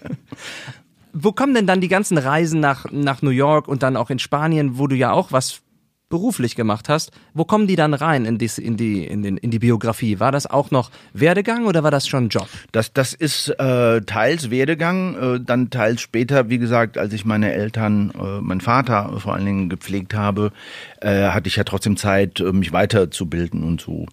[1.13, 4.19] Wo kommen denn dann die ganzen Reisen nach, nach New York und dann auch in
[4.19, 5.61] Spanien, wo du ja auch was
[6.09, 9.51] beruflich gemacht hast, wo kommen die dann rein in, dies, in, die, in, den, in
[9.51, 10.19] die Biografie?
[10.19, 12.47] War das auch noch Werdegang oder war das schon Job?
[12.71, 17.51] Das, das ist äh, teils Werdegang, äh, dann teils später, wie gesagt, als ich meine
[17.51, 20.51] Eltern, äh, meinen Vater vor allen Dingen gepflegt habe,
[21.01, 24.05] äh, hatte ich ja trotzdem Zeit, äh, mich weiterzubilden und so.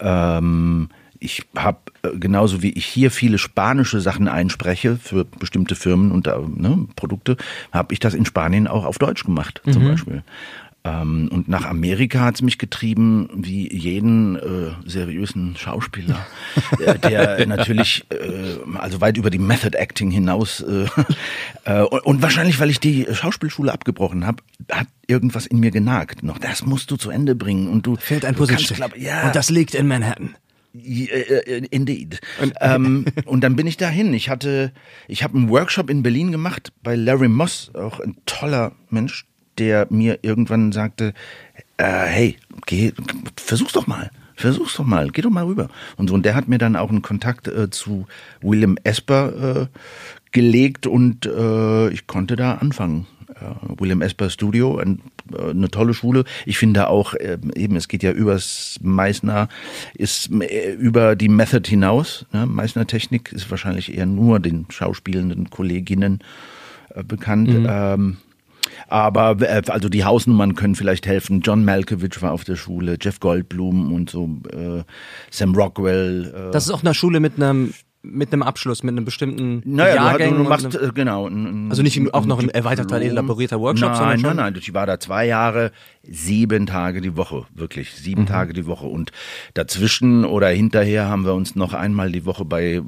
[0.00, 0.88] Ähm,
[1.20, 6.26] ich habe äh, genauso wie ich hier viele spanische Sachen einspreche für bestimmte Firmen und
[6.26, 7.36] äh, ne, Produkte,
[7.72, 10.22] habe ich das in Spanien auch auf Deutsch gemacht, zum Beispiel.
[10.84, 16.24] Ähm, und nach Amerika hat's mich getrieben, wie jeden äh, seriösen Schauspieler,
[16.84, 20.86] äh, der natürlich äh, also weit über die Method Acting hinaus äh,
[21.64, 26.22] äh, und, und wahrscheinlich, weil ich die Schauspielschule abgebrochen habe, hat irgendwas in mir genagt.
[26.22, 28.78] Noch das musst du zu Ende bringen und du Fehlt ein Puzzlestück.
[28.96, 30.36] ja, Und das liegt in Manhattan.
[30.74, 32.20] äh, Indeed.
[32.40, 34.14] Und, ähm, und dann bin ich dahin.
[34.14, 34.72] Ich hatte,
[35.08, 39.26] ich habe einen Workshop in Berlin gemacht bei Larry Moss, auch ein toller Mensch,
[39.58, 41.14] der mir irgendwann sagte,
[41.76, 42.92] äh, hey, geh,
[43.36, 44.10] versuch's doch mal.
[44.36, 45.68] Versuch's doch mal, geh doch mal rüber.
[45.96, 48.06] Und so, und der hat mir dann auch einen Kontakt äh, zu
[48.40, 49.66] William Esper äh,
[50.30, 53.06] gelegt und äh, ich konnte da anfangen.
[53.28, 55.00] Äh, William Esper Studio, ein,
[55.36, 56.24] äh, eine tolle Schule.
[56.46, 59.48] Ich finde auch, äh, eben, es geht ja übers Meißner,
[59.94, 60.30] ist
[60.78, 62.24] über die Method hinaus.
[62.32, 62.46] Ne?
[62.46, 66.20] Meißner Technik ist wahrscheinlich eher nur den schauspielenden Kolleginnen
[67.06, 67.50] bekannt.
[67.50, 68.18] Ähm,
[68.88, 71.40] aber äh, also die Hausnummern können vielleicht helfen.
[71.40, 74.82] John Malkovich war auf der Schule, Jeff Goldblum und so, äh,
[75.30, 76.48] Sam Rockwell.
[76.48, 79.90] Äh, Das ist auch eine Schule mit einem mit einem Abschluss, mit einem bestimmten naja,
[79.92, 80.30] du, Jahrgang.
[80.34, 81.26] du und machst, einem- äh, genau.
[81.26, 84.72] ein- Also nicht auch noch ein erweiterter, elaborierter Workshop, nein, sondern schon- Nein, nein, ich
[84.72, 85.72] war da zwei Jahre,
[86.04, 88.02] sieben Tage die Woche, wirklich, Mhm.
[88.02, 88.86] sieben Tage die Woche.
[88.86, 89.10] Und
[89.54, 92.82] dazwischen oder hinterher haben wir uns noch einmal die Woche bei äh,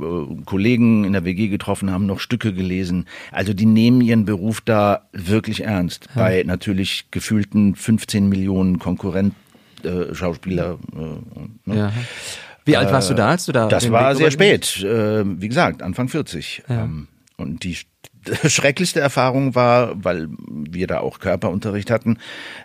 [0.44, 3.06] Kollegen in der WG getroffen, haben noch Stücke gelesen.
[3.32, 6.08] Also die nehmen ihren Beruf da wirklich ernst.
[6.14, 9.34] Bei natürlich gefühlten 15 Millionen Konkurrent
[9.82, 10.78] äh, Schauspieler.
[10.94, 11.76] Äh, ne?
[11.76, 11.92] ja.
[12.64, 13.68] Wie alt warst du da, als du da?
[13.68, 16.62] Das war Weg sehr spät, äh, wie gesagt, Anfang 40.
[16.68, 17.76] Ähm, und die
[18.46, 22.18] schrecklichste Erfahrung war, weil wir da auch Körperunterricht hatten,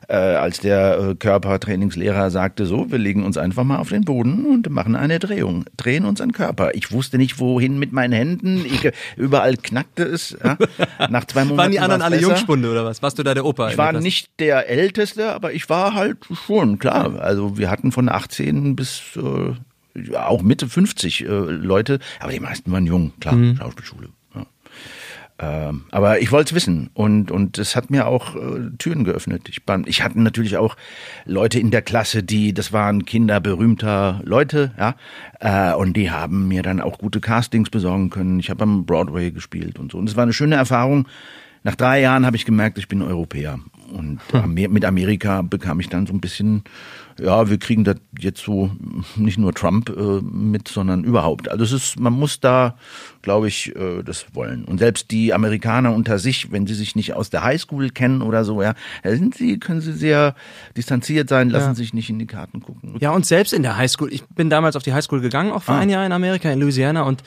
[0.07, 4.45] äh, als der äh, Körpertrainingslehrer sagte, so, wir legen uns einfach mal auf den Boden
[4.45, 6.71] und machen eine Drehung, drehen unseren Körper.
[6.73, 10.37] Ich wusste nicht, wohin mit meinen Händen, ich, überall knackte es.
[10.43, 10.57] Ja.
[11.09, 12.29] Nach zwei Monaten Waren die anderen alle besser.
[12.29, 13.01] Jungspunde oder was?
[13.01, 13.67] Warst du da der Opa?
[13.67, 14.03] Ich der war Klasse?
[14.03, 17.19] nicht der Älteste, aber ich war halt schon, klar.
[17.19, 19.55] Also wir hatten von 18 bis äh, ja,
[20.17, 23.57] auch Mitte 50 äh, Leute, aber die meisten waren jung, klar, Mhm.
[23.57, 24.09] Schauspielschule.
[24.35, 24.45] Ja.
[25.37, 29.49] Ähm, aber ich wollte es wissen und und es hat mir auch äh, Türen geöffnet.
[29.49, 30.77] Ich, ich hatte natürlich auch
[31.25, 34.95] Leute in der Klasse, die das waren Kinder berühmter Leute, ja,
[35.41, 38.39] äh, und die haben mir dann auch gute Castings besorgen können.
[38.39, 41.05] Ich habe am Broadway gespielt und so und es war eine schöne Erfahrung.
[41.63, 43.59] Nach drei Jahren habe ich gemerkt, ich bin Europäer
[43.91, 44.53] und Hm.
[44.53, 46.63] mit Amerika bekam ich dann so ein bisschen
[47.19, 48.71] ja, wir kriegen das jetzt so
[49.15, 51.49] nicht nur Trump äh, mit, sondern überhaupt.
[51.49, 52.75] Also es ist, man muss da,
[53.21, 54.65] glaube ich, äh, das wollen.
[54.65, 58.43] Und selbst die Amerikaner unter sich, wenn sie sich nicht aus der Highschool kennen oder
[58.43, 58.73] so, ja,
[59.03, 60.35] sind sie, können sie sehr
[60.75, 61.75] distanziert sein, lassen Ja.
[61.75, 62.95] sich nicht in die Karten gucken.
[62.99, 64.11] Ja, und selbst in der Highschool.
[64.11, 65.79] Ich bin damals auf die Highschool gegangen, auch für Ah.
[65.79, 67.03] ein Jahr in Amerika, in Louisiana.
[67.03, 67.23] Und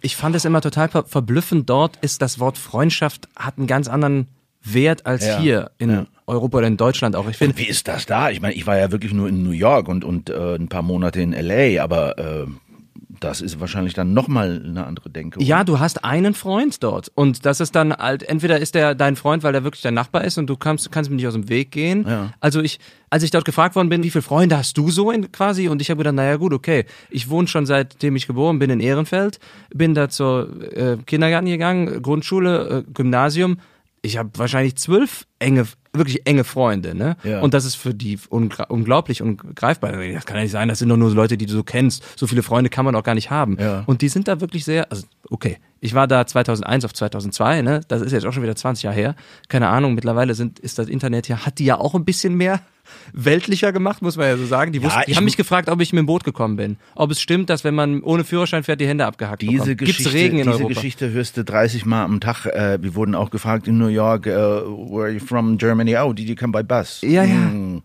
[0.00, 1.68] ich fand es immer total ver verblüffend.
[1.68, 4.26] Dort ist das Wort Freundschaft hat einen ganz anderen
[4.72, 5.38] Wert als Ja.
[5.40, 6.06] hier in Ja.
[6.26, 7.28] Europa oder in Deutschland auch.
[7.28, 8.30] Ich finde, Wie ist das da?
[8.30, 10.82] Ich meine, ich war ja wirklich nur in New York und, und äh, ein paar
[10.82, 12.46] Monate in LA, aber äh,
[13.20, 15.42] das ist wahrscheinlich dann nochmal eine andere Denke.
[15.42, 19.16] Ja, du hast einen Freund dort und das ist dann halt, entweder ist der dein
[19.16, 21.48] Freund, weil der wirklich dein Nachbar ist und du kannst, kannst ihm nicht aus dem
[21.48, 22.04] Weg gehen.
[22.06, 22.32] Ja.
[22.40, 25.32] Also ich, als ich dort gefragt worden bin, wie viele Freunde hast du so in,
[25.32, 28.68] quasi und ich habe gedacht, naja gut, okay, ich wohne schon seitdem ich geboren bin
[28.68, 29.38] in Ehrenfeld,
[29.74, 33.58] bin da zur äh, Kindergarten gegangen, Grundschule, äh, Gymnasium.
[34.02, 37.16] Ich habe wahrscheinlich zwölf enge, wirklich enge Freunde, ne?
[37.24, 37.40] Ja.
[37.40, 39.92] Und das ist für die unglaublich ungreifbar.
[39.92, 42.04] Das kann ja nicht sein, das sind doch nur Leute, die du so kennst.
[42.18, 43.56] So viele Freunde kann man auch gar nicht haben.
[43.58, 43.82] Ja.
[43.86, 47.80] Und die sind da wirklich sehr, also okay, ich war da 2001 auf 2002, ne?
[47.88, 49.16] Das ist jetzt auch schon wieder 20 Jahre her.
[49.48, 52.60] Keine Ahnung, mittlerweile sind, ist das Internet ja, hat die ja auch ein bisschen mehr
[53.12, 54.72] weltlicher gemacht, muss man ja so sagen.
[54.72, 56.76] Die, wussten, die ich haben mich gefragt, ob ich mit dem Boot gekommen bin.
[56.94, 59.78] Ob es stimmt, dass wenn man ohne Führerschein fährt, die Hände abgehackt Diese bekommt.
[59.78, 60.74] Gibt's Geschichte, Regen in diese Europa?
[60.74, 62.46] Geschichte hörst du 30 Mal am Tag.
[62.46, 65.96] Äh, wir wurden auch gefragt in New York, äh, where are you from Germany?
[65.96, 67.00] Oh, did you come by bus?
[67.02, 67.34] Ja, ja.
[67.34, 67.82] Hm.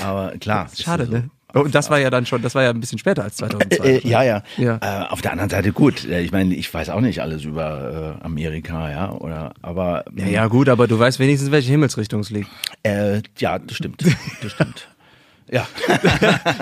[0.00, 0.68] Aber klar.
[0.74, 1.12] Schade, so.
[1.12, 1.30] ne?
[1.54, 3.84] Oh, Und das war ja dann schon, das war ja ein bisschen später als 2002.
[3.86, 4.42] Äh, ja, ja.
[4.56, 4.78] Ja.
[4.82, 6.04] Äh, auf der anderen Seite gut.
[6.04, 10.26] Äh, Ich meine, ich weiß auch nicht alles über äh, Amerika, ja, oder aber Ja,
[10.26, 12.50] ja, gut, aber du weißt wenigstens, welche Himmelsrichtung es liegt.
[12.82, 14.04] Äh, ja, das stimmt.
[14.42, 14.88] Das stimmt.
[15.48, 15.64] Ja.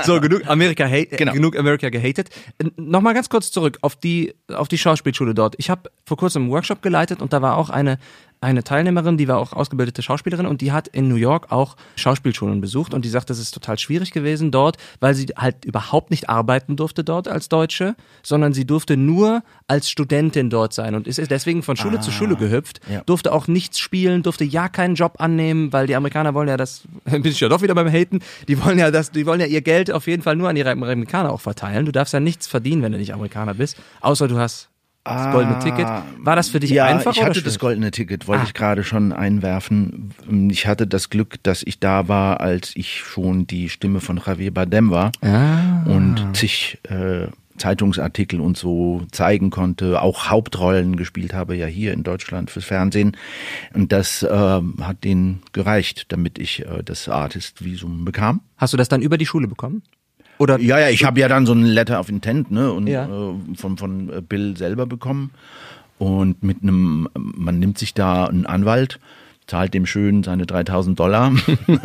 [0.04, 1.32] So, genug Amerika, Genau.
[1.32, 2.28] genug Amerika gehatet.
[2.58, 5.54] Äh, Nochmal ganz kurz zurück auf die, auf die Schauspielschule dort.
[5.56, 7.98] Ich habe vor kurzem einen Workshop geleitet und da war auch eine,
[8.44, 12.60] eine Teilnehmerin, die war auch ausgebildete Schauspielerin und die hat in New York auch Schauspielschulen
[12.60, 16.28] besucht und die sagt, das ist total schwierig gewesen dort, weil sie halt überhaupt nicht
[16.28, 21.30] arbeiten durfte dort als Deutsche, sondern sie durfte nur als Studentin dort sein und ist
[21.30, 23.02] deswegen von Schule zu Schule gehüpft, ja.
[23.06, 26.82] durfte auch nichts spielen, durfte ja keinen Job annehmen, weil die Amerikaner wollen ja das,
[27.04, 29.62] bin ich ja doch wieder beim Haten, die wollen ja das, die wollen ja ihr
[29.62, 31.86] Geld auf jeden Fall nur an ihre Amerikaner auch verteilen.
[31.86, 34.68] Du darfst ja nichts verdienen, wenn du nicht Amerikaner bist, außer du hast
[35.04, 35.86] das goldene Ticket.
[36.18, 38.46] War das für dich ja, einfach ich hatte das goldene Ticket, wollte Ah.
[38.46, 40.10] ich gerade schon einwerfen.
[40.50, 44.52] Ich hatte das Glück, dass ich da war, als ich schon die Stimme von Javier
[44.52, 45.82] Bardem war Ah.
[45.86, 52.02] und zig äh, Zeitungsartikel und so zeigen konnte, auch Hauptrollen gespielt habe ja hier in
[52.02, 53.16] Deutschland fürs Fernsehen
[53.74, 58.40] und das ähm, hat denen gereicht, damit ich äh, das Artist-Visum bekam.
[58.56, 59.82] Hast du das dann über die Schule bekommen?
[60.38, 63.04] Oder Ja, ja, ich habe ja dann so ein Letter of Intent ne, und Ja.
[63.06, 65.30] äh, von, von äh, Bill selber bekommen.
[65.98, 68.98] Und mit einem, man nimmt sich da einen Anwalt,
[69.46, 71.32] zahlt dem schön seine 3000 Dollar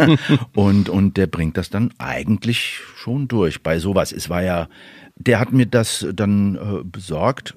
[0.55, 4.11] und, und der bringt das dann eigentlich schon durch bei sowas.
[4.11, 4.67] Es war ja,
[5.15, 7.55] der hat mir das dann äh, besorgt.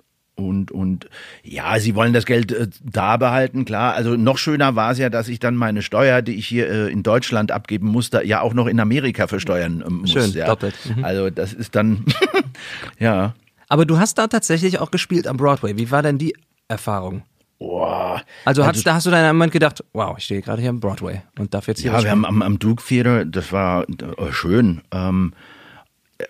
[0.49, 1.09] Und, und
[1.43, 3.95] ja, sie wollen das Geld äh, da behalten, klar.
[3.95, 6.93] Also noch schöner war es ja, dass ich dann meine Steuer, die ich hier äh,
[6.93, 10.13] in Deutschland abgeben musste, ja auch noch in Amerika versteuern ähm, muss.
[10.13, 10.47] Schön, ja.
[10.47, 10.75] doppelt.
[10.97, 11.05] Mhm.
[11.05, 12.05] Also das ist dann,
[12.99, 13.35] ja.
[13.69, 15.77] Aber du hast da tatsächlich auch gespielt am Broadway.
[15.77, 16.35] Wie war denn die
[16.69, 17.23] Erfahrung?
[17.59, 18.21] Boah.
[18.45, 21.23] Also, hast, da hast du dann Moment gedacht, wow, ich stehe gerade hier am Broadway
[21.39, 24.83] und darf jetzt hier Ja, wir haben am, am Duke Theater, das war äh, schön.
[24.91, 25.52] Ähm, äh,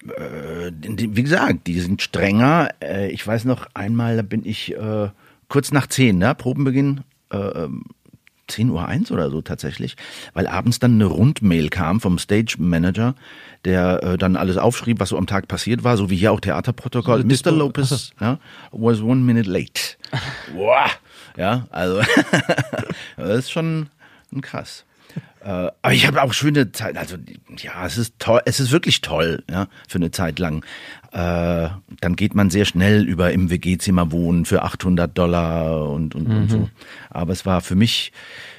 [0.00, 2.70] wie gesagt, die sind strenger.
[2.82, 5.08] Äh, ich weiß noch einmal, da bin ich äh,
[5.48, 6.34] kurz nach 10, ne?
[6.34, 7.84] Probenbeginn, äh, ähm,
[8.48, 9.96] 10 Uhr eins oder so tatsächlich,
[10.34, 13.14] weil abends dann eine Rundmail kam vom Stage Manager,
[13.64, 16.40] der äh, dann alles aufschrieb, was so am Tag passiert war, so wie hier auch
[16.40, 17.22] Theaterprotokoll.
[17.22, 17.56] So, Mr.
[17.56, 18.38] Lopez ja,
[18.70, 19.96] was one minute late.
[20.54, 20.86] Boah.
[21.36, 22.02] Ja, also
[23.16, 23.88] das ist schon
[24.42, 24.84] krass.
[25.44, 26.96] Äh, aber ich habe auch schöne Zeit.
[26.96, 27.16] Also
[27.58, 28.40] ja, es ist toll.
[28.44, 30.64] Es ist wirklich toll, ja, für eine Zeit lang.
[31.10, 31.68] Äh,
[32.00, 36.50] dann geht man sehr schnell über im WG-Zimmer wohnen für 800 Dollar und und, und
[36.50, 36.68] so.
[37.10, 38.12] Aber es war für mich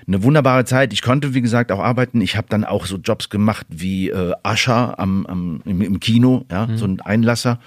[0.08, 0.92] eine wunderbare Zeit.
[0.92, 2.20] Ich konnte, wie gesagt, auch arbeiten.
[2.20, 6.46] Ich habe dann auch so Jobs gemacht wie äh, Usher am, am, im, im Kino,
[6.52, 7.60] ja, so ein Einlasser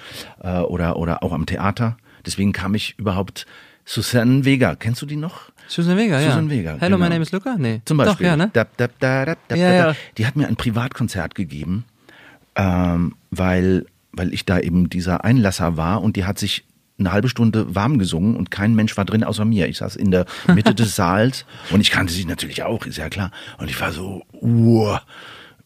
[0.42, 1.96] äh, oder oder auch am Theater.
[2.27, 3.46] Deswegen kam ich überhaupt.
[3.88, 5.53] Susanne Vega, kennst du die noch?
[5.68, 6.31] Susan Vega, ja.
[6.31, 7.14] Susan Vega, Hello, my genau.
[7.14, 7.57] name is Luca?
[7.59, 7.81] Nee.
[7.85, 8.14] Zum Beispiel.
[8.14, 8.50] Doch, ja, ne?
[8.52, 9.94] Dap, dap, da, dap, dap, Ja, ja.
[10.18, 11.85] Die hat mir ein Privatkonzert gegeben,
[12.55, 16.64] ähm, weil, weil ich da eben dieser Einlasser war und die hat sich
[16.98, 19.68] eine halbe Stunde warm gesungen und kein Mensch war drin außer mir.
[19.68, 20.24] Ich saß in der
[20.55, 23.31] Mitte des Saals und ich kannte sie natürlich auch, ist ja klar.
[23.59, 25.02] Und ich war so, uah.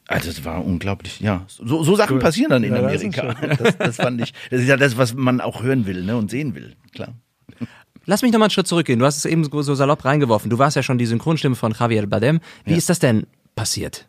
[0.09, 1.45] Also es war unglaublich, ja.
[1.47, 3.33] So, so Sachen passieren dann in Ja, Amerika.
[3.35, 6.33] Das, das fand ich, das ist ja das, was man auch hören will ne, und
[6.33, 7.15] sehen will, klar.
[8.07, 8.99] Lass mich nochmal einen Schritt zurückgehen.
[8.99, 10.51] Du hast es eben so salopp reingeworfen.
[10.51, 12.41] Du warst ja schon die Synchronstimme von Javier Bardem.
[12.65, 14.07] Wie ist das denn passiert?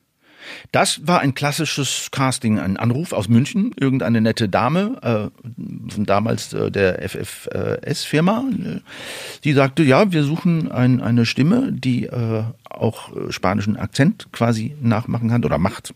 [0.72, 6.54] Das war ein klassisches Casting, ein Anruf aus München, irgendeine nette Dame äh, von damals
[6.54, 8.80] äh, der FFS-Firma, äh,
[9.44, 14.76] die sagte, ja, wir suchen ein, eine Stimme, die äh, auch äh, spanischen Akzent quasi
[14.82, 15.94] nachmachen kann oder macht.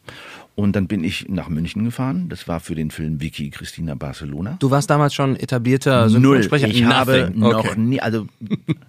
[0.56, 2.30] Und dann bin ich nach München gefahren.
[2.30, 4.56] Das war für den Film Vicky Christina Barcelona.
[4.60, 6.42] Du warst damals schon etablierter Null.
[6.42, 6.68] Synchronsprecher.
[6.70, 7.40] Ich habe Nothing.
[7.40, 7.80] noch Okay.
[7.80, 8.28] nie, also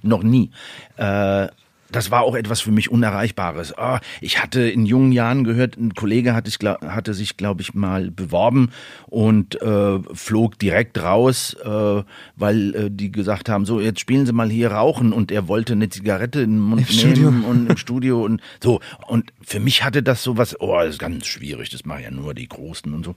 [0.03, 0.51] noch nie.
[0.97, 1.49] Äh,
[1.91, 3.77] das war auch etwas für mich Unerreichbares.
[3.79, 7.75] Ah, ich hatte in jungen Jahren gehört, ein Kollege hatte, ich, hatte sich, glaube ich,
[7.75, 8.71] mal beworben
[9.07, 12.03] und äh, flog direkt raus, äh,
[12.37, 15.75] weil äh, die gesagt haben, so jetzt spielen Sie mal hier rauchen und er wollte
[15.75, 18.81] eine Zigarette in den Mund Im nehmen und im Studio und so.
[19.07, 22.35] Und für mich hatte das sowas, oh, das ist ganz schwierig, das machen ja nur
[22.35, 23.15] die Großen und so.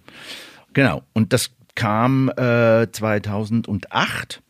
[0.73, 1.03] Genau.
[1.13, 4.41] Und das kam äh, 2008.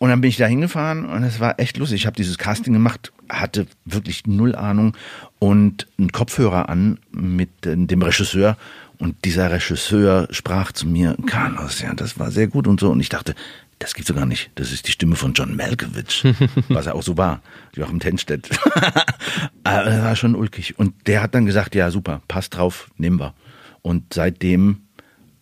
[0.00, 2.00] Und dann bin ich da hingefahren und es war echt lustig.
[2.00, 4.96] Ich habe dieses Casting gemacht, hatte wirklich null Ahnung
[5.38, 8.56] und einen Kopfhörer an mit äh, dem Regisseur.
[8.96, 12.88] Und dieser Regisseur sprach zu mir, Carlos, ja, das war sehr gut und so.
[12.88, 13.34] Und ich dachte,
[13.78, 14.50] das gibt's doch gar nicht.
[14.54, 16.24] Das ist die Stimme von John Malkovich,
[16.70, 17.42] was er auch so war,
[17.76, 18.48] Joachim Tenstedt.
[19.64, 20.78] Aber das war schon ulkig.
[20.78, 23.34] Und der hat dann gesagt, ja, super, passt drauf, nehmen wir.
[23.82, 24.80] Und seitdem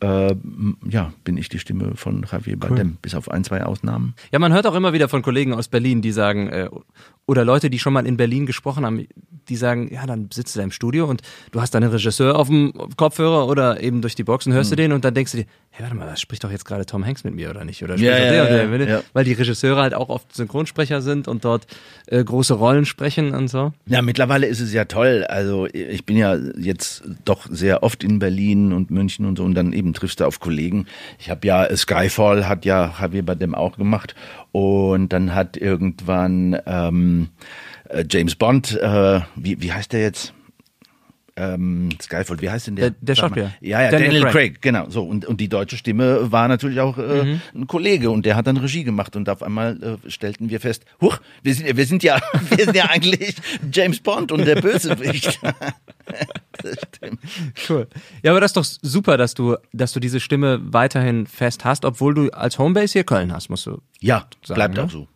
[0.00, 0.34] äh,
[0.88, 4.14] ja, bin ich die Stimme von Javier Bardem, bis auf ein, zwei Ausnahmen.
[4.30, 6.68] Ja, man hört auch immer wieder von Kollegen aus Berlin, die sagen, äh,
[7.28, 9.06] oder Leute, die schon mal in Berlin gesprochen haben,
[9.50, 11.20] die sagen, ja, dann sitzt du da im Studio und
[11.52, 14.76] du hast dann einen Regisseur auf dem Kopfhörer oder eben durch die Boxen hörst du
[14.76, 14.76] Hm.
[14.78, 17.04] den und dann denkst du dir, hey, warte mal, das spricht doch jetzt gerade Tom
[17.04, 17.82] Hanks mit mir oder nicht?
[17.84, 19.04] Oder Ja, ja, der ja, der.
[19.12, 21.66] Weil die Regisseure halt auch oft Synchronsprecher sind und dort
[22.06, 23.72] äh, große Rollen sprechen und so.
[23.86, 25.24] Ja, mittlerweile ist es ja toll.
[25.28, 29.54] Also ich bin ja jetzt doch sehr oft in Berlin und München und so und
[29.54, 30.86] dann eben triffst du auf Kollegen.
[31.18, 34.14] Ich habe ja Skyfall hat ja Javier Bardem auch gemacht
[34.52, 37.28] und dann hat irgendwann ähm,
[37.88, 40.32] äh, James Bond, äh, wie, wie heißt der jetzt?
[41.38, 42.90] Ähm, Skyfall, wie heißt denn der?
[42.90, 43.14] Der- der.
[43.14, 43.52] Schauspieler.
[43.60, 44.32] Ja, ja, Daniel Daniel, Craig.
[44.32, 44.62] Craig.
[44.62, 44.90] genau.
[44.90, 47.40] So und und die deutsche Stimme war natürlich auch äh, Mhm.
[47.54, 50.84] ein Kollege und der hat dann Regie gemacht und auf einmal äh, stellten wir fest,
[51.00, 52.18] huch, wir sind wir sind ja
[52.50, 53.36] wir sind ja eigentlich
[53.72, 55.38] James Bond und der Bösewicht.
[56.62, 57.20] das stimmt.
[57.68, 57.86] Cool.
[58.22, 61.84] Ja, aber das ist doch super, dass du, dass du diese Stimme weiterhin fest hast,
[61.84, 64.56] obwohl du als Homebase hier Köln hast, musst du Ja, sagen.
[64.56, 64.84] bleibt ne?
[64.84, 65.08] auch so.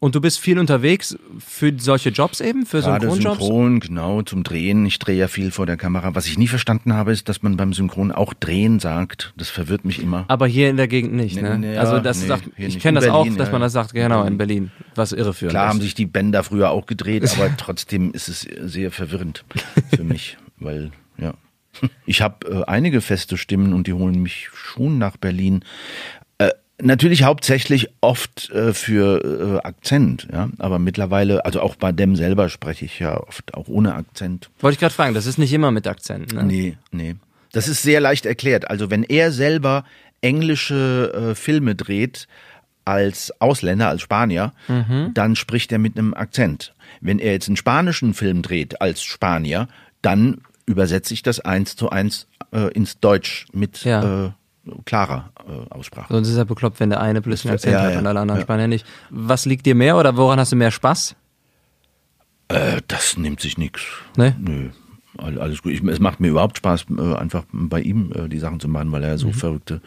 [0.00, 3.40] Und du bist viel unterwegs für solche Jobs eben, für Gerade Synchronjobs?
[3.40, 4.86] Synchron, genau, zum Drehen.
[4.86, 6.14] Ich drehe ja viel vor der Kamera.
[6.14, 9.34] Was ich nie verstanden habe, ist, dass man beim Synchron auch drehen sagt.
[9.36, 10.24] Das verwirrt mich immer.
[10.28, 11.58] Aber hier in der Gegend nicht, Nee, ne?
[11.58, 13.92] nee, also das nee, sagt, ich kenne das auch, Berlin, dass ja, man das sagt,
[13.92, 15.84] genau, in Berlin, was irreführend Klar haben ist.
[15.84, 19.44] sich die Bänder früher auch gedreht, aber trotzdem ist es sehr verwirrend
[19.94, 21.34] für mich, weil ja.
[22.06, 25.64] Ich habe äh, einige feste Stimmen und die holen mich schon nach Berlin.
[26.78, 32.16] Äh, natürlich hauptsächlich oft äh, für äh, Akzent, ja, aber mittlerweile, also auch bei dem
[32.16, 34.50] selber spreche ich ja oft auch ohne Akzent.
[34.60, 36.44] Wollte ich gerade fragen, das ist nicht immer mit Akzent, ne?
[36.44, 37.16] Nee, nee.
[37.52, 38.70] Das ist sehr leicht erklärt.
[38.70, 39.84] Also wenn er selber
[40.20, 42.28] englische äh, Filme dreht
[42.84, 44.54] als Ausländer, als Spanier,
[45.12, 46.72] dann spricht er mit einem Akzent.
[47.02, 49.68] Wenn er jetzt einen spanischen Film dreht als Spanier,
[50.00, 54.34] dann übersetze ich das eins zu eins äh, ins Deutsch mit Ja.
[54.84, 56.12] Klarer äh, Aussprache.
[56.12, 58.20] Sonst ist er bekloppt, wenn der eine plötzlich einen Akzent Ja, hat ja, und alle
[58.20, 58.44] anderen ja.
[58.44, 58.86] Spanier nicht.
[59.10, 61.16] Was liegt dir mehr oder woran hast du mehr Spaß?
[62.48, 63.82] Äh, das nimmt sich nix.
[64.16, 64.34] Ne?
[64.38, 64.70] Nö.
[65.18, 65.72] All- Alles gut.
[65.72, 68.90] Ich, es macht mir überhaupt Spaß, äh, einfach bei ihm äh, die Sachen zu machen,
[68.92, 69.80] weil er so verrückte.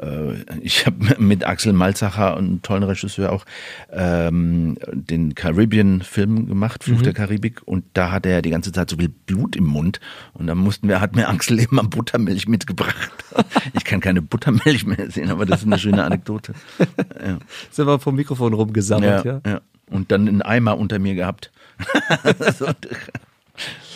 [0.00, 3.44] Äh, ich habe mit Axel Malzacher, einen tollen Regisseur, auch
[3.92, 8.96] ähm, den Caribbean-Film gemacht, Fluch der Karibik, und da hatte er die ganze Zeit so
[8.96, 10.00] viel Blut im Mund.
[10.34, 12.96] Und dann mussten wir, hat mir Axel immer Buttermilch mitgebracht.
[13.74, 16.52] Ich kann keine Buttermilch mehr sehen, aber das ist eine schöne Anekdote.
[17.24, 17.38] Ja.
[17.70, 19.40] Sind wir vom Mikrofon rumgesammelt, ja?
[19.44, 19.60] Ja, ja.
[19.90, 21.50] Und dann einen Eimer unter mir gehabt.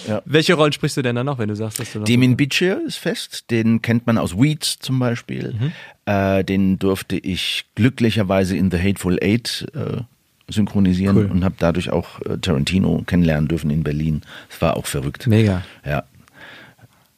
[0.07, 2.07] So, Welche Rollen sprichst du denn dann noch, wenn du sagst, dass du noch...
[2.07, 5.55] Demin Bichir ist fest, den kennt man aus Weeds zum Beispiel.
[5.59, 5.73] Mhm.
[6.07, 10.03] Äh, den durfte ich glücklicherweise in The Hateful Eight äh,
[10.49, 11.27] synchronisieren Cool.
[11.27, 14.23] und habe dadurch auch äh, Tarantino kennenlernen dürfen in Berlin.
[14.51, 15.27] Es war auch verrückt.
[15.27, 15.63] Mega.
[15.85, 16.05] Ja.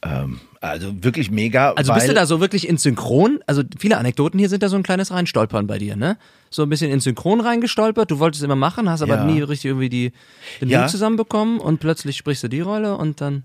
[0.03, 1.73] Ähm, also wirklich mega.
[1.73, 3.41] Also bist du da so wirklich in Synchron?
[3.47, 6.17] Also viele Anekdoten hier sind da so ein kleines Reinstolpern bei dir, ne?
[6.51, 9.25] So ein bisschen in Synchron reingestolpert, du wolltest es immer machen, hast aber Ja.
[9.25, 10.13] nie richtig irgendwie die,
[10.61, 10.83] den Ja.
[10.83, 13.45] Mut zusammenbekommen und plötzlich sprichst du die Rolle und dann...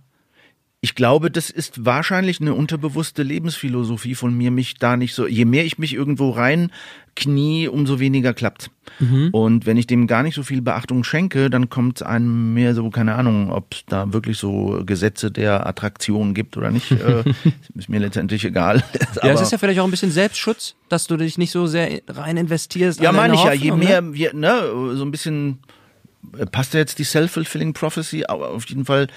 [0.81, 5.43] Ich glaube, das ist wahrscheinlich eine unterbewusste Lebensphilosophie von mir, mich da nicht so, je
[5.43, 6.71] mehr ich mich irgendwo rein
[7.19, 8.71] knie, umso weniger klappt.
[9.31, 12.89] Und wenn ich dem gar nicht so viel Beachtung schenke, dann kommt einem mehr so,
[12.89, 17.23] keine Ahnung, ob es da wirklich so Gesetze der Attraktion gibt oder nicht, äh,
[17.75, 18.83] ist mir letztendlich egal.
[19.21, 22.01] Ja, es ist ja vielleicht auch ein bisschen Selbstschutz, dass du dich nicht so sehr
[22.07, 22.99] rein investierst.
[22.99, 23.53] Ja, meine ich ja.
[23.53, 24.13] Je Hoffnung, mehr, Ne?
[24.13, 25.59] wir, ne, so ein bisschen
[26.51, 29.07] passt ja jetzt die self-fulfilling prophecy, aber auf jeden Fall,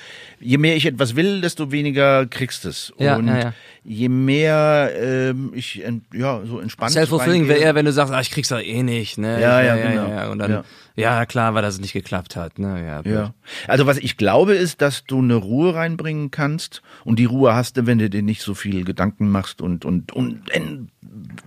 [0.40, 2.92] je mehr ich etwas will, desto weniger kriegst es.
[2.98, 3.54] Ja, Und ja, ja.
[3.84, 8.20] je mehr ähm, ich ent, ja so entspannt Self-fulfilling wäre eher, wenn du sagst, ah,
[8.20, 9.40] ich krieg's doch eh nicht, ne?
[9.40, 10.30] Ja, Ich- ja, genau.
[10.30, 10.64] Und dann, Ja.
[10.94, 11.26] ja.
[11.26, 12.82] klar, weil das nicht geklappt hat, ne?
[13.04, 13.10] Ja.
[13.12, 13.34] Ja.
[13.66, 17.76] Also was ich glaube ist, dass du eine Ruhe reinbringen kannst und die Ruhe hast
[17.76, 20.42] du, wenn du dir nicht so viel Gedanken machst und und und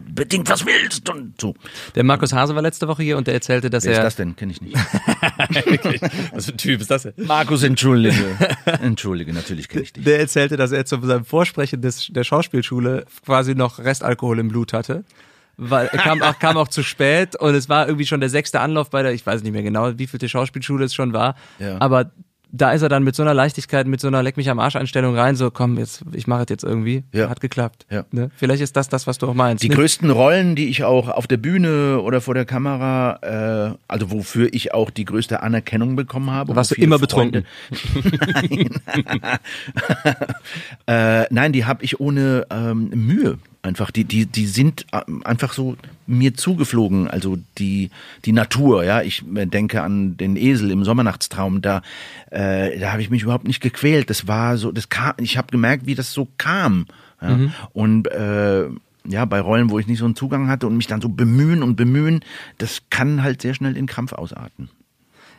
[0.08, 1.54] unbedingt was willst und so.
[1.96, 4.04] Der Markus Hase war letzte Woche hier und der erzählte, dass Wer ist er.
[4.04, 4.36] das denn?
[4.36, 4.76] Kenne ich nicht.
[6.34, 7.14] Was für ein Typ ist das denn?
[7.18, 8.38] Markus, entschuldige.
[8.82, 10.04] Entschuldige, natürlich kenne ich dich.
[10.04, 14.74] Der erzählte, dass er zu seinem Vorsprechen des, der Schauspielschule quasi noch Restalkohol im Blut
[14.74, 15.04] hatte.
[15.58, 18.60] Weil er kam auch, kam auch zu spät und es war irgendwie schon der sechste
[18.60, 21.36] Anlauf bei der, ich weiß nicht mehr genau, wie vielte Schauspielschule es schon war.
[21.60, 21.80] Ja.
[21.80, 22.12] Aber
[22.56, 24.76] da ist er dann mit so einer Leichtigkeit, mit so einer Leck mich am Arsch
[24.76, 27.04] Einstellung rein, so komm, jetzt, ich mache es jetzt irgendwie.
[27.12, 27.30] Ja.
[27.30, 27.86] Hat geklappt.
[27.92, 28.06] Ja.
[28.12, 28.30] Ne?
[28.36, 29.64] Vielleicht ist das das, was du auch meinst.
[29.64, 29.76] Die Ne?
[29.76, 34.50] größten Rollen, die ich auch auf der Bühne oder vor der Kamera, äh, also wofür
[34.54, 36.56] ich auch die größte Anerkennung bekommen habe.
[36.56, 37.46] Warst du immer Freunde- betrunken?
[40.88, 43.38] Äh, nein, die habe ich ohne ähm, Mühe.
[43.66, 45.76] Einfach, die, die, die sind ähm, einfach so
[46.06, 47.08] mir zugeflogen.
[47.08, 47.90] Also die,
[48.24, 49.02] die Natur, ja.
[49.02, 51.64] Ich äh, denke an den Esel im Sommernachtstraum.
[51.64, 51.82] Da,
[52.30, 54.12] äh, da habe ich mich überhaupt nicht gequält.
[54.12, 56.86] Das war so, das kam, ich habe gemerkt, wie das so kam.
[57.22, 57.40] Ja?
[57.74, 58.66] Und äh,
[59.08, 61.64] ja, bei Rollen, wo ich nicht so einen Zugang hatte und mich dann so bemühen
[61.64, 62.22] und bemühen,
[62.60, 64.70] das kann halt sehr schnell in Krampf ausarten.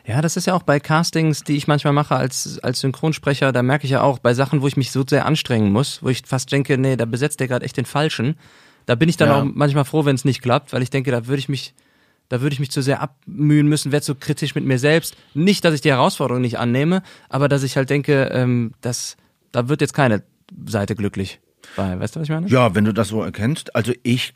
[0.07, 3.61] Ja, das ist ja auch bei Castings, die ich manchmal mache als, als Synchronsprecher, da
[3.61, 6.21] merke ich ja auch, bei Sachen, wo ich mich so sehr anstrengen muss, wo ich
[6.25, 8.35] fast denke, nee, da besetzt der gerade echt den Falschen.
[8.85, 9.41] Da bin ich dann Ja.
[9.41, 11.73] auch manchmal froh, wenn es nicht klappt, weil ich denke, da würde ich mich,
[12.29, 15.17] da würde ich mich zu sehr abmühen müssen, werde so kritisch mit mir selbst.
[15.33, 19.17] Nicht, dass ich die Herausforderung nicht annehme, aber dass ich halt denke, ähm, dass,
[19.51, 20.23] da wird jetzt keine
[20.67, 21.41] Seite glücklich
[21.75, 21.99] bei.
[21.99, 22.47] Weißt du, was ich meine?
[22.47, 23.75] Ja, wenn du das so erkennst.
[23.75, 24.33] Also ich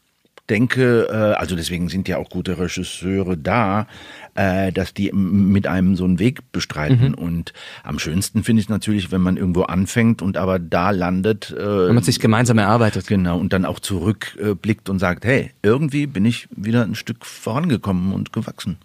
[0.50, 3.88] denke, äh, also deswegen sind ja auch gute Regisseure da,
[4.36, 7.14] äh, dass die mit einem so einen Weg bestreiten.
[7.14, 11.52] Und am schönsten finde ich es natürlich, wenn man irgendwo anfängt und aber da landet.
[11.52, 13.08] Äh, Wenn man sich gemeinsam erarbeitet.
[13.08, 17.26] Genau, und dann auch zurückblickt blickt und sagt, hey, irgendwie bin ich wieder ein Stück
[17.26, 18.78] vorangekommen und gewachsen.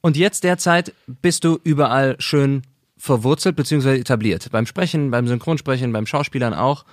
[0.00, 2.62] Und jetzt derzeit bist du überall schön
[2.96, 3.98] verwurzelt bzw.
[3.98, 4.48] etabliert.
[4.50, 6.84] Beim Sprechen, beim Synchronsprechen, beim Schauspielern auch.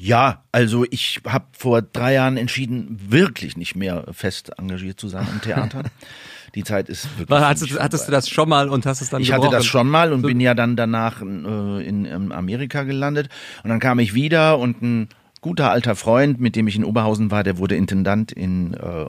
[0.00, 5.26] Ja, also ich habe vor drei Jahren entschieden, wirklich nicht mehr fest engagiert zu sein
[5.28, 5.82] am Theater.
[6.54, 7.28] Die Zeit ist wirklich.
[7.28, 8.10] War, hattest, du vorbei.
[8.10, 9.56] das schon mal und hast es dann Ich hatte gebrochen?
[9.56, 13.28] das schon mal und bin ja dann danach äh, in, in Amerika gelandet.
[13.64, 15.08] Und dann kam ich wieder und ein
[15.40, 19.06] guter alter Freund, mit dem ich in Oberhausen war, der wurde Intendant in äh,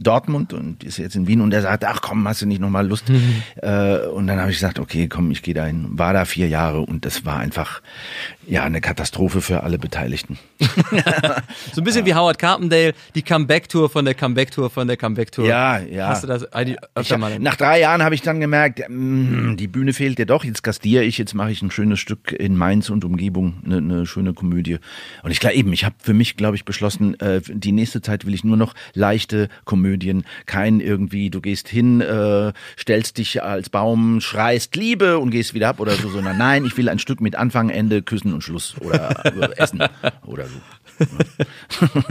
[0.00, 2.86] Dortmund und ist jetzt in Wien und der sagte, ach komm, hast du nicht nochmal
[2.86, 3.04] Lust?
[3.56, 5.98] äh, und dann habe ich gesagt, okay, komm, ich gehe dahin.
[5.98, 7.82] War da vier Jahre und das war einfach
[8.46, 10.38] ja eine Katastrophe für alle Beteiligten.
[11.72, 15.46] So ein bisschen wie Howard Carpendale, die Comeback-Tour von der Comeback-Tour von der Comeback-Tour.
[15.46, 16.08] Ja, ja.
[16.08, 17.38] Hast du das öfter hab, mal?
[17.38, 20.44] nach drei Jahren habe ich dann gemerkt, mm, die Bühne fehlt dir doch.
[20.44, 24.06] Jetzt gastiere ich, jetzt mache ich ein schönes Stück in Mainz und Umgebung, eine, eine
[24.06, 24.78] schöne Komödie.
[25.22, 28.26] Und ich klar eben, ich habe für mich, glaube ich, beschlossen, äh, die nächste Zeit
[28.26, 29.48] will ich nur noch leichte
[29.88, 35.54] Komödien, kein irgendwie, du gehst hin, äh, stellst dich als Baum, schreist Liebe und gehst
[35.54, 38.42] wieder ab oder so, sondern nein, ich will ein Stück mit Anfang, Ende, Küssen und
[38.42, 39.82] Schluss oder äh, Essen
[40.26, 41.06] oder so.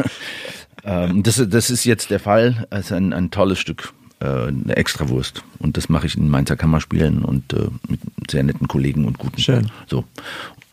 [0.83, 2.65] Ähm, das, das ist jetzt der Fall.
[2.69, 3.93] Es ist ein, ein tolles Stück,
[4.25, 5.43] eine Extrawurst.
[5.59, 7.99] Und das mache ich in Mainzer Kammerspielen und äh, mit
[8.29, 9.39] sehr netten Kollegen und guten.
[9.39, 9.71] Schön.
[9.87, 10.05] So.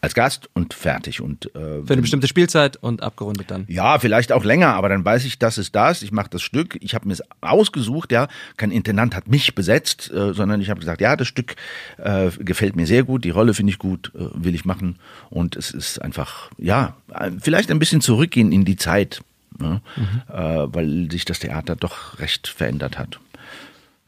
[0.00, 1.22] Als Gast und fertig.
[1.22, 3.64] Und, äh, Für eine bestimmte Spielzeit und abgerundet dann.
[3.68, 6.02] ja, vielleicht auch länger, aber dann weiß ich, das ist das.
[6.02, 6.76] Ich mache das Stück.
[6.80, 8.28] Ich habe mir es ausgesucht, ja.
[8.58, 11.56] Kein Intendant hat mich besetzt, äh, sondern ich habe gesagt, ja, das Stück
[11.96, 14.96] äh, gefällt mir sehr gut, die Rolle finde ich gut, äh, will ich machen.
[15.30, 19.22] Und es ist einfach, ja, äh, vielleicht ein bisschen zurückgehen in die Zeit,
[19.58, 19.80] ne?
[20.28, 23.20] äh, weil sich das Theater doch recht verändert hat.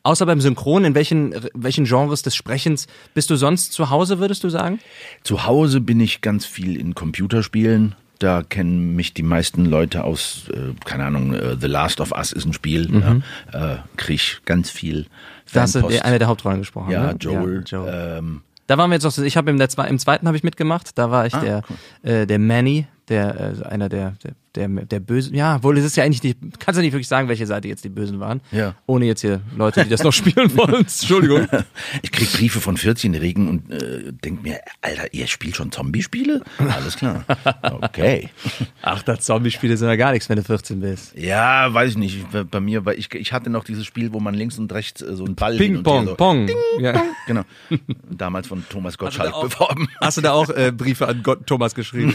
[0.06, 4.44] Außer beim Synchron, in welchen, welchen Genres des Sprechens bist du sonst zu Hause, würdest
[4.44, 4.78] du sagen?
[5.24, 7.96] Zu Hause bin ich ganz viel in Computerspielen.
[8.20, 12.30] Da kennen mich die meisten Leute aus, äh, keine Ahnung, äh, The Last of Us
[12.30, 12.88] ist ein Spiel.
[13.52, 15.06] Ja, äh, krieg ich ganz viel.
[15.52, 16.04] Da hast du Fanpost.
[16.04, 16.92] eine der Hauptrollen gesprochen.
[16.92, 17.16] ja, ne?
[17.18, 17.64] Joel.
[17.66, 18.18] Ja, Joel.
[18.18, 21.10] Ähm, Da waren wir jetzt noch, ich habe im, im zweiten habe ich mitgemacht, da
[21.10, 21.62] war ich Ah, der,
[22.04, 25.96] äh, der Manny, der, äh, einer der, der, der, der Böse, ja, wohl, es ist
[25.96, 28.40] ja eigentlich nicht, kannst du nicht wirklich sagen, welche Seite jetzt die Bösen waren.
[28.50, 28.74] Ja.
[28.86, 30.74] Ohne jetzt hier Leute, die das noch spielen wollen.
[30.82, 31.46] Entschuldigung.
[32.02, 36.42] Ich krieg Briefe von 14-Jährigen und äh, denk mir, Alter, ihr spielt schon Zombie-Spiele?
[36.58, 37.24] Alles klar.
[37.62, 38.28] Okay.
[38.82, 41.14] Ach, das Zombie-Spiele sind ja gar nichts, wenn du 14 bist.
[41.16, 42.26] Ja, weiß ich nicht.
[42.50, 45.14] Bei mir, weil ich, ich hatte noch dieses Spiel, wo man links und rechts äh,
[45.14, 46.48] so einen Ball Ping, und Pong, so, Pong.
[46.80, 47.02] Ja.
[47.26, 47.42] Genau.
[48.10, 49.88] Damals von Thomas Gottschalk auch- beworben.
[50.00, 52.14] Hast du da auch äh, Briefe an Gott, Thomas geschrieben?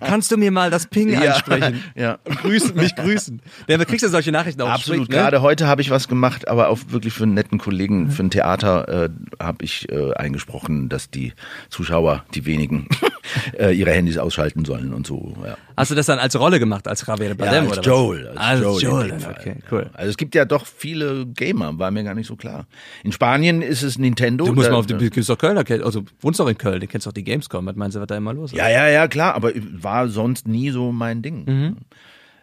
[0.00, 1.82] Kannst du mir mal das Ping Ja, ansprechen?
[1.94, 2.18] ja.
[2.24, 3.40] Grüßen, mich grüßen.
[3.68, 5.00] Ja, du kriegst ja solche Nachrichten auch Absolut.
[5.00, 5.18] geschickt, ne?
[5.18, 8.30] Gerade heute habe ich was gemacht, aber auch wirklich für einen netten Kollegen, für ein
[8.30, 9.08] Theater äh,
[9.42, 11.32] habe ich äh, eingesprochen, dass die
[11.70, 12.88] Zuschauer, die wenigen,
[13.58, 15.34] äh, ihre Handys ausschalten sollen und so.
[15.44, 15.56] Ja.
[15.76, 17.86] Hast du das dann als Rolle gemacht, als Javier Bardem als oder was?
[17.86, 18.28] Joel.
[18.28, 19.90] Als Als Joel, okay, cool.
[19.94, 22.66] Also es gibt ja doch viele Gamer, war mir gar nicht so klar.
[23.04, 24.44] In Spanien ist es Nintendo.
[24.46, 26.80] Du musst da- mal auf die, du kennst doch Kölner, also wohnst doch in Köln,
[26.80, 28.58] du kennst doch die Gamescom, was meinst du, was da immer los ist?
[28.58, 31.44] Ja, ja, ja, klar, aber war sonst nie so mein Ding.
[31.46, 31.76] Mhm.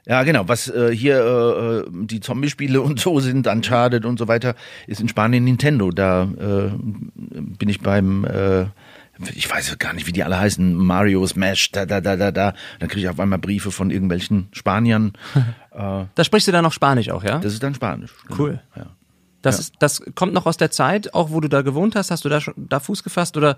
[0.07, 0.47] Ja, genau.
[0.47, 4.55] Was äh, hier äh, äh, die Zombie-Spiele und so sind, Uncharted und so weiter,
[4.87, 5.89] ist in Spanien Nintendo.
[5.89, 8.65] Da äh, bin ich beim, äh,
[9.33, 12.53] ich weiß gar nicht, wie die alle heißen, Mario Smash, da, da, da, da, da.
[12.79, 15.13] Dann kriege ich auf einmal Briefe von irgendwelchen Spaniern.
[15.71, 17.39] äh, Da sprichst du dann noch Spanisch auch, ja?
[17.39, 18.11] das ist dann Spanisch.
[18.27, 18.39] Genau.
[18.41, 18.61] Cool.
[18.75, 18.87] Ja.
[19.41, 22.25] Das, ist, das kommt noch aus der Zeit, auch wo du da gewohnt hast, hast
[22.25, 23.57] du da schon da Fuß gefasst oder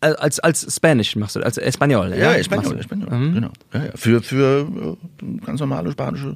[0.00, 2.16] äh, als, als Spanisch machst du, als Espanol, ja?
[2.16, 2.78] Ja, Espanol.
[2.78, 3.34] Espanol, Mhm.
[3.34, 3.50] genau.
[3.72, 3.90] Ja, ja.
[3.94, 6.34] Für, für äh, ganz normale spanische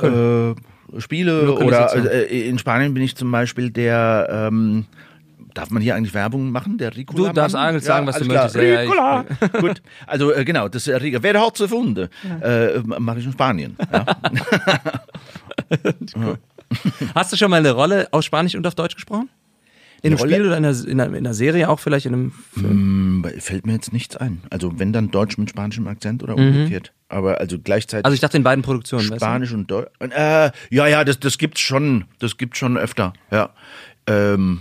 [0.00, 1.94] äh, Spiele oder
[2.30, 4.86] äh, in Spanien bin ich zum Beispiel der, ähm,
[5.54, 7.28] darf man hier eigentlich Werbung machen, der Ricola?
[7.28, 8.56] Du darfst eigentlich sagen, was du alles möchtest.
[8.56, 9.24] Ja, ja, Ricola!
[9.60, 11.22] Gut, also äh, genau, das ist Ricola.
[11.22, 12.08] Wer hat's erfunden?
[12.42, 13.76] Äh, Mache ich in Spanien.
[13.92, 14.06] Ja.
[17.14, 19.28] Hast du schon mal eine Rolle auf Spanisch und auf Deutsch gesprochen?
[20.02, 20.34] In einem Rolle?
[20.34, 23.22] Spiel oder in einer, in, einer, in einer Serie auch vielleicht in einem Film?
[23.24, 24.42] Hm, Fällt mir jetzt nichts ein.
[24.50, 26.92] Also wenn dann Deutsch mit spanischem Akzent oder umgekehrt.
[27.08, 28.02] Aber also gleichzeitig.
[28.02, 28.06] Mhm.
[28.06, 29.04] Also ich dachte in beiden Produktionen.
[29.04, 29.24] weißt du?
[29.24, 29.88] Spanisch und Deutsch.
[30.00, 32.04] Äh, ja, ja, das, das gibt's schon.
[32.18, 33.14] Das gibt's schon öfter.
[33.30, 33.50] Ja.
[34.06, 34.60] Ähm,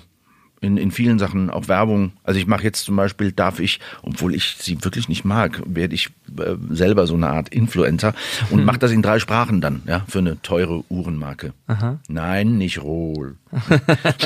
[0.63, 2.13] in, in vielen Sachen, auch Werbung.
[2.23, 5.93] Also ich mache jetzt zum Beispiel, darf ich, obwohl ich sie wirklich nicht mag, werde
[5.95, 8.13] ich äh, selber so eine Art Influencer
[8.49, 8.65] und Hm.
[8.65, 11.53] mache das in drei Sprachen dann, ja, für eine teure Uhrenmarke.
[12.07, 13.35] Nein, nicht Rohl.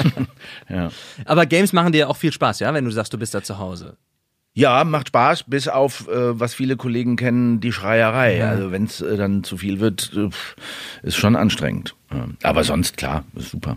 [0.70, 0.90] ja.
[1.26, 3.58] Aber Games machen dir auch viel Spaß, ja, wenn du sagst, du bist da zu
[3.58, 3.98] Hause.
[4.54, 8.44] Ja, macht Spaß, bis auf, äh, was viele Kollegen kennen, die Schreierei.
[8.44, 10.30] Also wenn es äh, dann zu viel wird, äh,
[11.04, 11.94] ist schon anstrengend.
[12.12, 12.26] Ja.
[12.42, 13.76] Aber sonst, klar, ist super.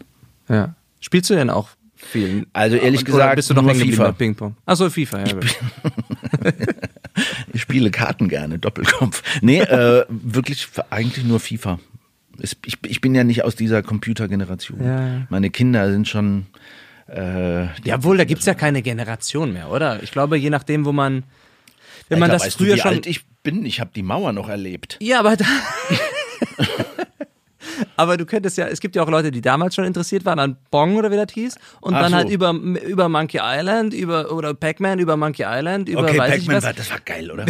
[0.49, 0.75] Ja.
[1.01, 1.69] Spielst du denn auch
[2.07, 2.47] viel?
[2.53, 4.13] Also ehrlich Oder gesagt, bist du noch nur FIFA.
[4.13, 4.57] Ping-Pong?
[4.67, 5.33] Achso, FIFA, ja.
[5.35, 5.47] gut.
[7.53, 9.23] Ich spiele Karten gerne, Doppelkopf.
[9.43, 11.79] Nee, äh, wirklich eigentlich nur FIFA.
[12.41, 14.83] Es- Ich, ich bin ja nicht aus dieser Computergeneration.
[14.83, 15.27] Ja.
[15.29, 16.47] Meine Kinder sind schon.
[17.09, 20.03] Äh, Jawohl, da gibt's ja keine Generation mehr, oder?
[20.03, 21.25] Ich glaube, je nachdem, wo man.
[22.09, 22.91] Wenn man Alter, das weißt früher du, wie schon.
[22.93, 23.67] alt ich bin?
[23.67, 24.97] Ich habe die Mauer noch erlebt.
[25.03, 25.45] Ja, aber da.
[27.97, 30.57] Aber du könntest ja, es gibt ja auch Leute, die damals schon interessiert waren an
[30.71, 32.17] Bong oder wie das hieß und Ach dann so.
[32.17, 36.47] halt über, über Monkey Island, über oder Pac-Man über Monkey Island, über Okay, weiß ich
[36.47, 36.65] Pac-Man was.
[36.65, 37.47] war, das war geil, oder?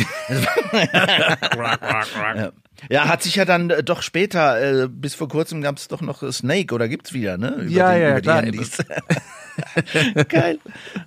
[2.39, 2.53] Ja.
[2.91, 6.01] ja, hat sich ja dann äh, doch später, äh, bis vor kurzem gab es doch
[6.01, 7.55] noch Snake oder gibt's wieder, ne?
[7.63, 8.43] Über Ja, ja, über klar.
[10.29, 10.59] Geil.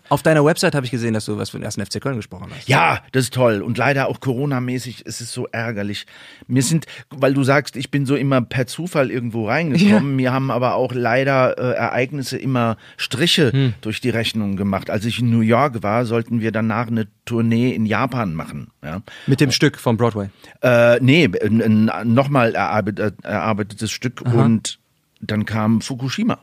[0.09, 2.47] Auf deiner Website habe ich gesehen, dass du was für den ersten FC Köln gesprochen
[2.55, 2.67] hast.
[2.67, 3.61] Ja, das ist toll.
[3.61, 6.05] Und leider auch Corona-mäßig ist es so ärgerlich.
[6.47, 10.15] Mir sind, weil du sagst, ich bin so immer per Zufall irgendwo reingekommen.
[10.15, 13.73] Mir haben aber auch leider äh, Ereignisse immer Striche Hm.
[13.81, 14.89] durch die Rechnung gemacht.
[14.89, 18.71] Als ich in New York war, sollten wir danach eine Tournee in Japan machen.
[18.83, 19.01] Ja.
[19.27, 20.29] Mit dem Stück vom Broadway.
[20.61, 24.79] Äh, nee, nochmal erarbeitet, erarbeitetes Stück und
[25.21, 26.39] dann kam Fukushima.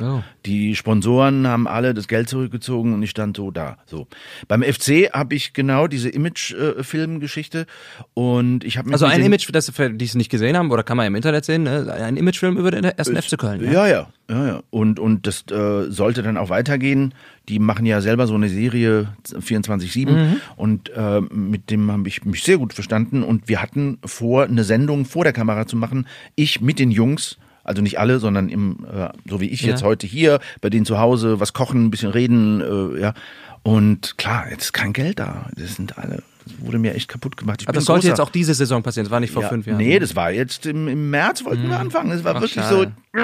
[0.00, 0.14] Ja.
[0.16, 0.22] Oh.
[0.44, 3.78] Die Sponsoren haben alle das Geld zurückgezogen und ich stand so da.
[3.86, 4.06] So
[4.48, 7.66] beim FC habe ich genau diese Image-Film-Geschichte
[8.14, 10.96] und ich habe Also ein Image, das für die es nicht gesehen haben, oder kann
[10.96, 11.92] man ja im Internet sehen, ne?
[11.92, 13.62] ein Imagefilm über den ersten FC Köln.
[13.64, 13.72] Ja?
[13.72, 14.62] Ja, ja, ja, ja.
[14.70, 17.14] Und, und das äh, sollte dann auch weitergehen.
[17.48, 20.36] Die machen ja selber so eine Serie 24-7 Mhm.
[20.56, 23.22] und äh, mit dem habe ich mich sehr gut verstanden.
[23.22, 26.06] Und wir hatten vor, eine Sendung vor der Kamera zu machen.
[26.34, 29.68] Ich mit den Jungs, also nicht alle, sondern im, äh, so wie ich Ja.
[29.70, 33.14] jetzt heute hier, bei denen zu Hause, was kochen, ein bisschen reden, äh, ja.
[33.62, 35.50] Und klar, jetzt ist kein Geld da.
[35.56, 37.62] Das sind alle, das wurde mir echt kaputt gemacht.
[37.62, 39.48] Ich Aber das sollte großer- jetzt auch diese Saison passieren, das war nicht vor ja,
[39.48, 39.78] fünf Jahren.
[39.78, 42.12] Nee, das war jetzt im, im März wollten wir anfangen.
[42.12, 42.92] Es war Ach, wirklich schade.
[43.14, 43.22] so.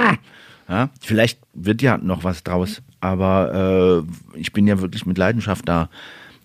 [0.69, 5.69] Ja, vielleicht wird ja noch was draus, aber äh, ich bin ja wirklich mit Leidenschaft
[5.69, 5.89] da,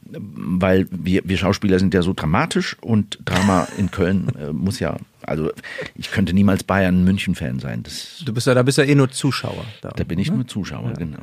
[0.10, 4.98] weil wir, wir Schauspieler sind ja so dramatisch und Drama in Köln äh, muss ja,
[5.22, 5.52] also
[5.96, 7.84] ich könnte niemals Bayern München Fan sein.
[7.84, 9.66] Das, Du bist ja, da bist ja eh nur Zuschauer.
[9.82, 9.90] Da.
[9.90, 11.20] da bin ich nur Zuschauer, genau.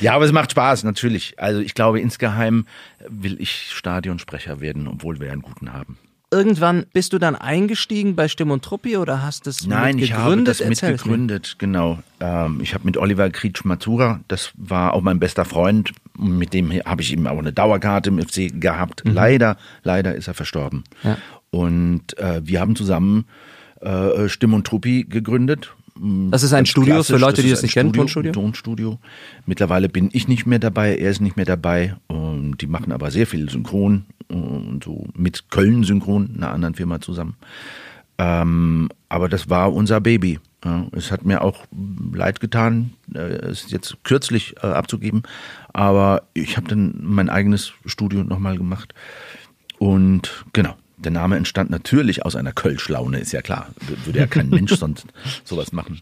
[0.00, 1.38] ja, aber es macht Spaß, natürlich.
[1.38, 2.66] Also ich glaube, insgeheim
[3.08, 5.98] will ich Stadionsprecher werden, obwohl wir einen guten haben.
[6.30, 10.42] irgendwann bist du dann eingestiegen bei Stimm und Truppi oder hast es Nein, ich habe
[10.42, 11.98] das Erzähl mitgegründet, genau.
[12.20, 17.02] Ähm, ich habe mit Oliver Krietsch-Matura, das war auch mein bester Freund, mit dem habe
[17.02, 19.02] ich eben auch eine Dauerkarte im FC gehabt.
[19.04, 20.84] Leider, leider ist er verstorben.
[21.02, 21.08] Mhm.
[21.08, 21.18] Ja.
[21.50, 23.26] Und äh, wir haben zusammen
[23.80, 25.72] äh, Stimm und Truppi gegründet.
[25.96, 28.30] Das ist ein Ganz Studio für Leute, die ist das nicht kennen, Studio, Tonstudio?
[28.30, 28.98] ein Tonstudio.
[29.46, 31.94] Mittlerweile bin ich nicht mehr dabei, er ist nicht mehr dabei.
[32.08, 37.00] Und die machen aber sehr viel Synchron und so mit Köln Synchron, einer anderen Firma
[37.00, 37.36] zusammen.
[38.18, 40.40] Ähm, aber das war unser Baby.
[40.64, 41.66] Ja, es hat mir auch
[42.12, 45.22] leid getan, äh, es jetzt kürzlich äh, abzugeben.
[45.74, 48.94] Aber ich habe dann mein eigenes Studio nochmal gemacht.
[49.78, 53.68] Und genau, der Name entstand natürlich aus einer Kölschlaune, ist ja klar.
[54.04, 55.06] Würde ja kein Mensch sonst
[55.42, 56.00] sowas machen.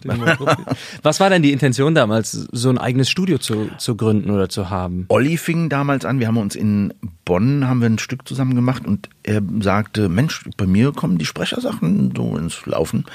[1.03, 4.69] Was war denn die Intention damals, so ein eigenes Studio zu, zu gründen oder zu
[4.69, 5.07] haben?
[5.09, 6.93] Olli fing damals an, wir haben uns in
[7.25, 11.27] Bonn, haben wir ein Stück zusammen gemacht und er sagte, Mensch, bei mir kommen die
[11.27, 13.07] Sprechersachen so ins Laufen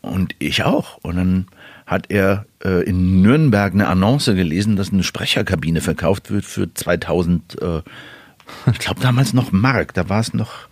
[0.00, 0.96] und ich auch.
[1.02, 1.46] Und dann
[1.86, 7.62] hat er äh, in Nürnberg eine Annonce gelesen, dass eine Sprecherkabine verkauft wird für 2000,
[7.62, 7.82] äh,
[8.70, 10.68] ich glaube damals noch Mark, da war es noch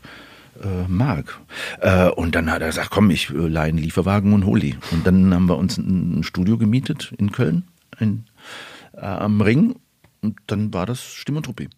[0.62, 1.40] äh, Mark.
[1.80, 4.76] Äh, und dann hat er gesagt, komm, ich äh, leihe einen Lieferwagen und hol die.
[4.90, 7.64] Und dann haben wir uns ein Studio gemietet in Köln,
[8.00, 8.24] in,
[8.94, 9.76] äh, am Ring.
[10.20, 11.68] Und dann war das Stimm und Truppi.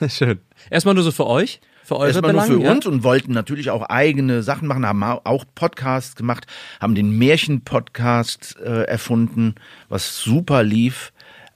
[0.08, 0.40] Schön.
[0.70, 2.72] Erstmal nur so für euch, für eure Erstmal nur Belange, für ja?
[2.72, 6.46] uns und wollten natürlich auch eigene Sachen machen, haben auch Podcasts gemacht,
[6.80, 9.54] haben den Märchen-Podcast äh, erfunden,
[9.88, 11.12] was super lief,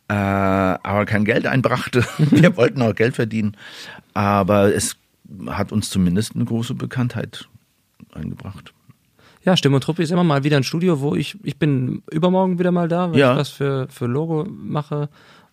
[0.09, 2.05] äh, aber kein Geld einbrachte.
[2.18, 3.57] Wir wollten auch Geld verdienen,
[4.14, 4.97] aber es
[5.49, 7.49] hat uns zumindest eine große Bekanntheit
[8.12, 8.72] eingebracht.
[9.45, 12.59] Ja, Stimme und Truppi ist immer mal wieder ein Studio, wo ich, ich bin übermorgen
[12.59, 13.33] wieder mal da, weil Ja.
[13.33, 15.09] ich was für, für Logo mache.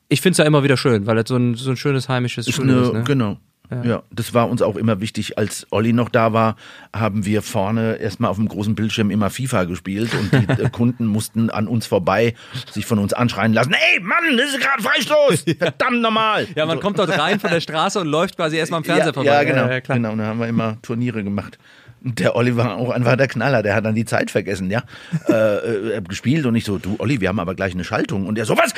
[0.09, 2.47] Ich finde es ja immer wieder schön, weil das so ein, so ein schönes heimisches
[2.47, 2.93] Ist Studio eine, ist.
[2.93, 3.03] Ne?
[3.05, 3.37] Genau.
[3.83, 4.03] Ja.
[4.11, 5.37] das war uns auch immer wichtig.
[5.37, 6.55] Als Olli noch da war,
[6.93, 11.05] haben wir vorne erstmal auf dem großen Bildschirm immer FIFA gespielt und die äh, Kunden
[11.05, 12.33] mussten an uns vorbei
[12.71, 13.73] sich von uns anschreien lassen.
[13.73, 15.45] Ey, Mann, das ist gerade Freistoß!
[15.57, 16.47] Verdammt nochmal!
[16.55, 19.13] Ja, man kommt dort rein von der Straße und läuft quasi erstmal am Fernseher ja,
[19.13, 19.29] vorbei.
[19.29, 19.69] Ja, genau.
[19.69, 19.97] Ja, klar.
[19.97, 20.11] genau.
[20.11, 21.57] Und da haben wir immer Turniere gemacht.
[22.01, 24.83] Der Olli war auch einfach der Knaller, der hat dann die Zeit vergessen, ja.
[25.27, 28.25] Äh, äh, gespielt und ich so, du Olli, wir haben aber gleich eine Schaltung.
[28.27, 28.73] Und er so, was?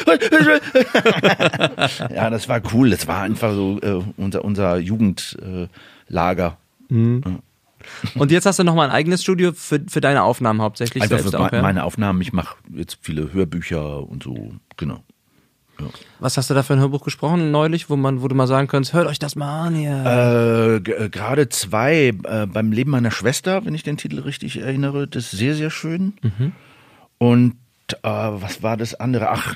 [2.13, 2.89] ja, das war cool.
[2.89, 5.69] Das war einfach so äh, unser, unser Jugendlager.
[6.07, 6.57] Lager.
[8.15, 11.31] Und jetzt hast du nochmal ein eigenes Studio für, für deine Aufnahmen hauptsächlich Einfach selbst
[11.31, 11.61] für auch, ja?
[11.61, 12.21] meine Aufnahmen.
[12.21, 15.03] Ich mache jetzt viele Hörbücher und so, genau.
[16.19, 18.67] Was hast du da für ein Hörbuch gesprochen neulich, wo man, wo du mal sagen
[18.67, 20.03] könntest, hört euch das mal an hier.
[20.05, 25.07] Äh, äh, Gerade zwei, äh, beim Leben meiner Schwester, wenn ich den Titel richtig erinnere,
[25.07, 26.13] das ist sehr, sehr schön.
[27.17, 27.55] Und
[27.91, 29.29] äh, was war das andere?
[29.29, 29.55] Ach,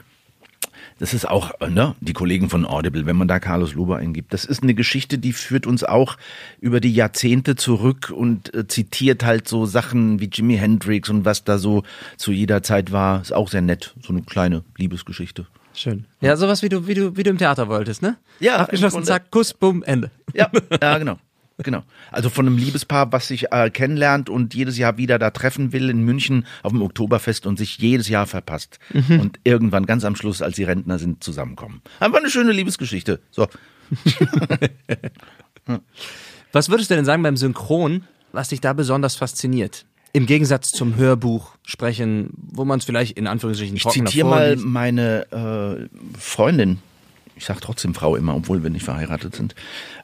[1.00, 4.34] das ist auch, äh, ne, die Kollegen von Audible, wenn man da Carlos Lober eingibt.
[4.34, 6.18] Das ist eine Geschichte, die führt uns auch
[6.60, 11.44] über die Jahrzehnte zurück und äh, zitiert halt so Sachen wie Jimi Hendrix und was
[11.44, 11.84] da so
[12.18, 13.22] zu jeder Zeit war.
[13.22, 15.48] Ist auch sehr nett, so eine kleine Liebesgeschichte.
[15.74, 16.06] Schön.
[16.22, 18.18] Ja, sowas wie du, wie du, wie du im Theater wolltest, ne?
[18.40, 20.12] Ja, Abgeschlossen, zack, Kuss, bumm, Ende.
[20.34, 20.50] Ja,
[20.82, 21.18] ja, genau.
[21.60, 21.84] Genau.
[22.12, 25.90] Also von einem Liebespaar, was sich äh, kennenlernt und jedes Jahr wieder da treffen will
[25.90, 28.80] in München auf dem Oktoberfest und sich jedes Jahr verpasst.
[28.92, 31.84] Und irgendwann ganz am Schluss, als sie Rentner sind, zusammenkommen.
[32.00, 33.22] Einfach eine schöne Liebesgeschichte.
[33.30, 33.48] So.
[36.52, 39.86] Was würdest du denn sagen beim Synchron, was dich da besonders fasziniert?
[40.16, 45.26] Im Gegensatz zum Hörbuch sprechen, wo man es vielleicht in Anführungsstrichen Ich zitiere mal meine
[45.32, 46.78] äh, Freundin,
[47.36, 49.56] ich sage trotzdem Frau immer, obwohl wir nicht verheiratet sind,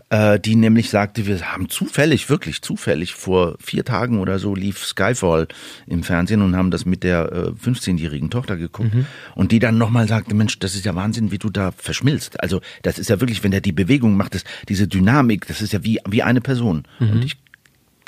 [0.09, 4.83] äh, die nämlich sagte, wir haben zufällig, wirklich zufällig, vor vier Tagen oder so lief
[4.83, 5.47] Skyfall
[5.85, 8.89] im Fernsehen und haben das mit der äh, 15-jährigen Tochter geguckt.
[9.35, 12.41] Und die dann nochmal sagte, Mensch, das ist ja Wahnsinn, wie du da verschmilzt.
[12.41, 15.73] Also das ist ja wirklich, wenn der die Bewegung macht, das, diese Dynamik, das ist
[15.73, 16.87] ja wie, wie eine Person.
[16.99, 17.37] Und ich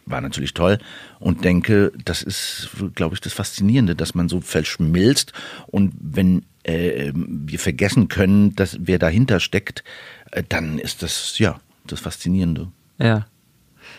[0.06, 0.78] war natürlich toll
[1.20, 5.34] und denke, das ist, glaube ich, das Faszinierende, dass man so verschmilzt
[5.68, 9.84] und wenn äh, wir vergessen können, dass wer dahinter steckt,
[10.32, 12.72] äh, dann ist das ja das Faszinierende.
[13.00, 13.26] Ja.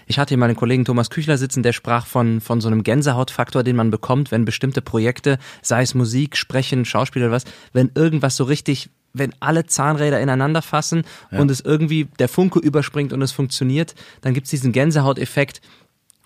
[0.07, 2.83] Ich hatte hier mal den Kollegen Thomas Küchler sitzen, der sprach von, von so einem
[2.83, 7.91] Gänsehautfaktor, den man bekommt, wenn bestimmte Projekte, sei es Musik, Sprechen, Schauspiel oder was, wenn
[7.95, 13.21] irgendwas so richtig, wenn alle Zahnräder ineinander fassen und es irgendwie der Funke überspringt und
[13.23, 15.61] es funktioniert, dann gibt's diesen Gänsehauteffekt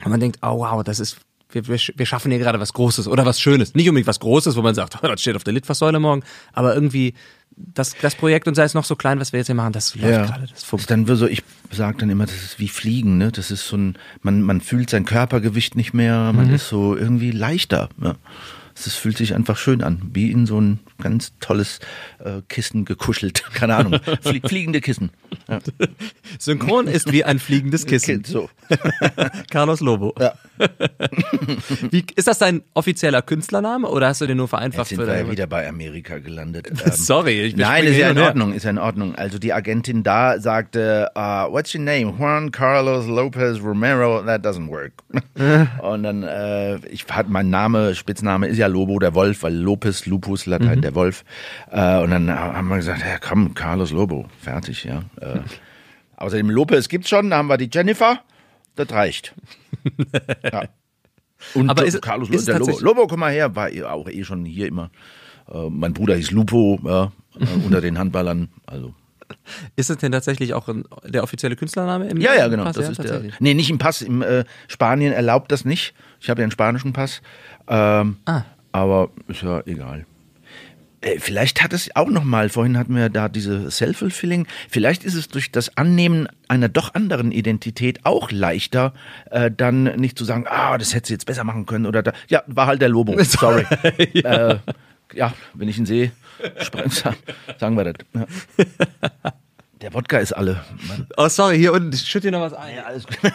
[0.05, 1.19] und man denkt, oh wow, das ist,
[1.51, 3.75] wir, wir, wir schaffen hier gerade was Großes oder was Schönes.
[3.75, 6.23] Nicht unbedingt was Großes, wo man sagt, oh, das steht auf der Litfaßsäule morgen,
[6.53, 7.15] aber irgendwie
[7.57, 9.95] das, das Projekt und sei es noch so klein, was wir jetzt hier machen, das
[9.95, 10.91] läuft gerade, das funkt.
[10.91, 13.33] dann so, ich sage dann immer, das ist wie Fliegen, ne?
[13.33, 17.31] Das ist so ein, man, man fühlt sein Körpergewicht nicht mehr, man ist so irgendwie
[17.31, 17.89] leichter.
[18.03, 18.17] Ja.
[18.85, 21.81] Es fühlt sich einfach schön an, wie in so ein ganz tolles
[22.19, 23.45] äh, Kissen gekuschelt.
[23.55, 25.11] Keine Ahnung, Flie fliegende Kissen.
[25.49, 25.59] Ja.
[26.39, 28.25] Synchron ist wie ein fliegendes Kissen.
[28.25, 28.51] So.
[29.51, 30.15] Carlos Lobo.
[30.19, 30.35] Ja.
[31.91, 35.07] Wie, ist das dein offizieller Künstlername oder hast du den nur Jetzt vereinfacht sind für
[35.07, 36.69] wir ja wieder bei Amerika gelandet.
[36.71, 38.19] Ähm, Sorry, ich Nein, springe ist ja in.
[38.19, 39.15] Ordnung, ist ja in Ordnung.
[39.15, 42.15] Also die Agentin da sagte, uh, what's your name?
[42.19, 44.93] Juan Carlos Lopez Romero, that doesn't work.
[45.83, 50.07] und dann, äh, ich hatte mein Name, Spitzname ist ja Lobo, der Wolf, weil Lopez,
[50.07, 51.25] Lupus, Latein, der Wolf.
[51.71, 55.03] Äh, und dann haben wir gesagt, ja komm, Carlos Lobo, fertig, ja.
[55.21, 55.41] Äh,
[56.17, 58.21] außerdem Lopez gibt's schon, da haben wir die Jennifer,
[58.75, 59.35] das reicht.
[60.43, 60.65] ja.
[61.55, 64.45] Und Aber ist Carlos ist der Lobo, Lobo, komm mal her, war auch eh schon
[64.45, 64.91] hier immer.
[65.53, 68.49] Äh, mein Bruder hieß Lupo, ja, äh, unter den Handballern.
[68.67, 68.95] Also.
[69.75, 72.65] Ist es denn tatsächlich auch ein, der offizielle Künstlername im Ja, ja, genau.
[72.65, 72.77] Pass?
[72.77, 73.23] Das ja, ist der.
[73.41, 74.03] Nee, nicht im Pass.
[74.03, 75.95] Im äh, Spanien erlaubt das nicht.
[76.21, 77.23] Ich habe ja einen spanischen Pass.
[77.69, 78.45] Ähm, Ah.
[78.77, 80.05] Aber ist ja egal.
[81.01, 85.15] Äh, Vielleicht hat es auch noch mal, vorhin hatten wir da diese Self-Fulfilling, vielleicht ist
[85.15, 88.93] es durch das Annehmen einer doch anderen Identität auch leichter,
[89.31, 92.13] äh, dann nicht zu sagen, ah, das hätte sie jetzt besser machen können oder da,
[92.29, 93.65] ja, war halt der Lobo, sorry.
[94.13, 94.51] ja.
[94.51, 94.59] Äh,
[95.15, 96.13] ja, wenn ich ihn sehe,
[97.59, 97.95] sagen wir das.
[98.13, 98.27] Ja.
[99.81, 100.63] Der Wodka ist alle.
[100.87, 101.07] Mann.
[101.17, 102.79] Oh, sorry, hier unten, schütt dir noch was ein.
[102.81, 103.19] Alles gut.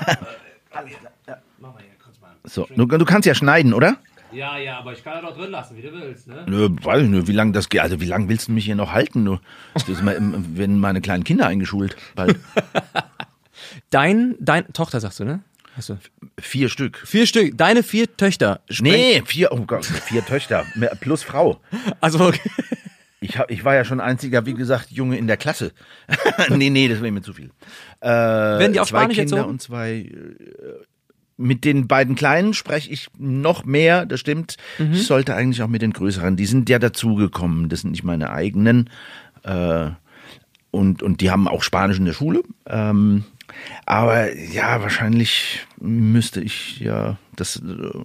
[2.43, 3.97] So, du, du kannst ja schneiden, oder?
[4.33, 6.45] Ja, ja, aber ich kann ja doch drin lassen, wie du willst, ne?
[6.47, 7.81] Nö, weiß ich nicht, wie lange das geht.
[7.81, 9.25] Also wie lange willst du mich hier noch halten?
[9.25, 9.39] Du,
[9.73, 10.17] das ist mal,
[10.55, 11.95] werden meine kleinen Kinder eingeschult.
[12.15, 12.39] Bald.
[13.89, 15.41] Dein, dein, Tochter sagst du, ne?
[15.75, 15.97] Hast du?
[16.39, 16.97] Vier Stück.
[17.05, 18.61] Vier Stück, deine vihr Töchter.
[18.79, 20.65] Nee, vier, oh Gott, vier Töchter.
[20.75, 21.61] mehr- Plus Frau.
[22.01, 22.49] Also, okay.
[23.19, 25.73] Ich, hab, ich war ja schon einziger, wie gesagt, Junge in der Klasse.
[26.49, 27.51] nee, nee, das wäre mir zu viel.
[27.99, 29.51] Äh, Werden die auf zwei Spanisch Kinder erzogen?
[29.51, 29.91] und zwei.
[29.91, 30.09] Äh,
[31.41, 34.57] mit den beiden Kleinen spreche ich noch mehr, das stimmt.
[34.77, 34.93] Mhm.
[34.93, 38.31] Ich sollte eigentlich auch mit den Größeren, die sind ja dazugekommen, das sind nicht meine
[38.31, 38.89] eigenen.
[39.43, 39.89] Äh,
[40.71, 42.43] und, und die haben auch Spanisch in der Schule.
[42.65, 43.25] Ähm,
[43.85, 47.57] aber ja, wahrscheinlich müsste ich ja das.
[47.57, 47.99] Äh,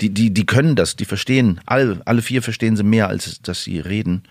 [0.00, 1.60] die, die, die können das, die verstehen.
[1.66, 4.22] Alle, alle vier verstehen sie mehr, als dass sie reden.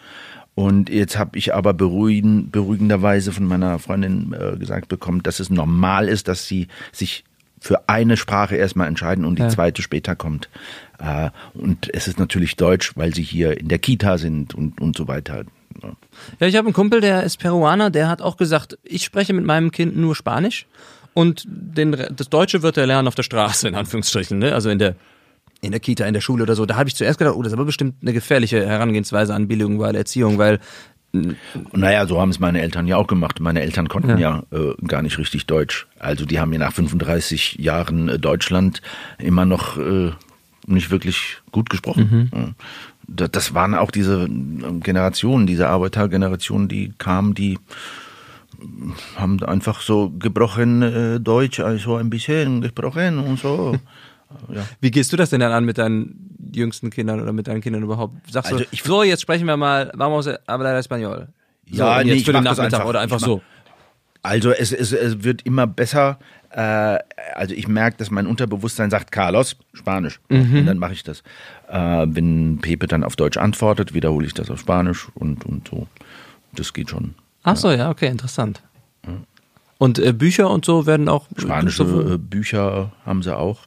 [0.55, 5.51] Und jetzt habe ich aber beruhigen, beruhigenderweise von meiner Freundin äh, gesagt bekommen, dass es
[5.51, 7.23] normal ist, dass sie sich
[7.59, 9.49] für eine Sprache erstmal entscheiden und die Ja.
[9.49, 10.49] zweite später kommt.
[10.99, 14.95] Äh, und es ist natürlich Deutsch, weil sie hier in der Kita sind und, und
[14.97, 15.43] so weiter.
[15.81, 16.47] Ja.
[16.47, 19.71] Ich habe einen Kumpel, der ist Peruaner, der hat auch gesagt, ich spreche mit meinem
[19.71, 20.65] Kind nur Spanisch
[21.13, 24.53] und den, das Deutsche wird er lernen auf der Straße, in Anführungsstrichen, ne?
[24.53, 24.95] also in der,
[25.61, 26.65] in der Kita, in der Schule oder so.
[26.65, 29.97] Da habe ich zuerst gedacht, oh, das ist aber bestimmt eine gefährliche Herangehensweise an bilinguale
[29.97, 30.59] Erziehung, weil
[31.73, 33.39] naja, so haben es meine Eltern ja auch gemacht.
[33.39, 35.87] Meine Eltern konnten ja, äh, gar nicht richtig Deutsch.
[35.99, 38.81] Also die haben ja nach 35 Jahren äh, Deutschland
[39.19, 40.11] immer noch äh,
[40.65, 42.29] nicht wirklich gut gesprochen.
[42.33, 42.49] Ja.
[43.07, 47.57] Da- Das waren auch diese äh, Generationen, diese Arbeitergenerationen, die kamen, die
[49.15, 53.77] haben einfach so gebrochen äh, Deutsch, also ein bisschen gesprochen und so.
[54.53, 54.63] Ja.
[54.81, 57.83] Wie gehst du das denn dann an mit deinen jüngsten Kindern oder mit deinen Kindern
[57.83, 58.15] überhaupt?
[58.31, 61.27] Sagst Also du, ich- so, jetzt sprechen wir mal, vamos a hablar español.
[61.69, 62.85] So, Ja, nee, jetzt für den Nachmittag einfach.
[62.85, 63.41] oder einfach so.
[64.23, 66.17] Also es, es, es wird immer besser.
[66.49, 66.97] Äh,
[67.35, 70.19] also ich merke, dass mein Unterbewusstsein sagt Carlos, Spanisch.
[70.29, 71.21] Und dann mache ich das.
[71.69, 75.87] Äh, wenn Pepe dann auf Deutsch antwortet, wiederhole ich das auf Spanisch und, und so.
[76.53, 77.15] Das geht schon.
[77.43, 78.61] Ach so, ja, okay, interessant.
[79.77, 83.59] Und äh, Bücher und so werden auch Spanische äh, Bücher haben sie auch.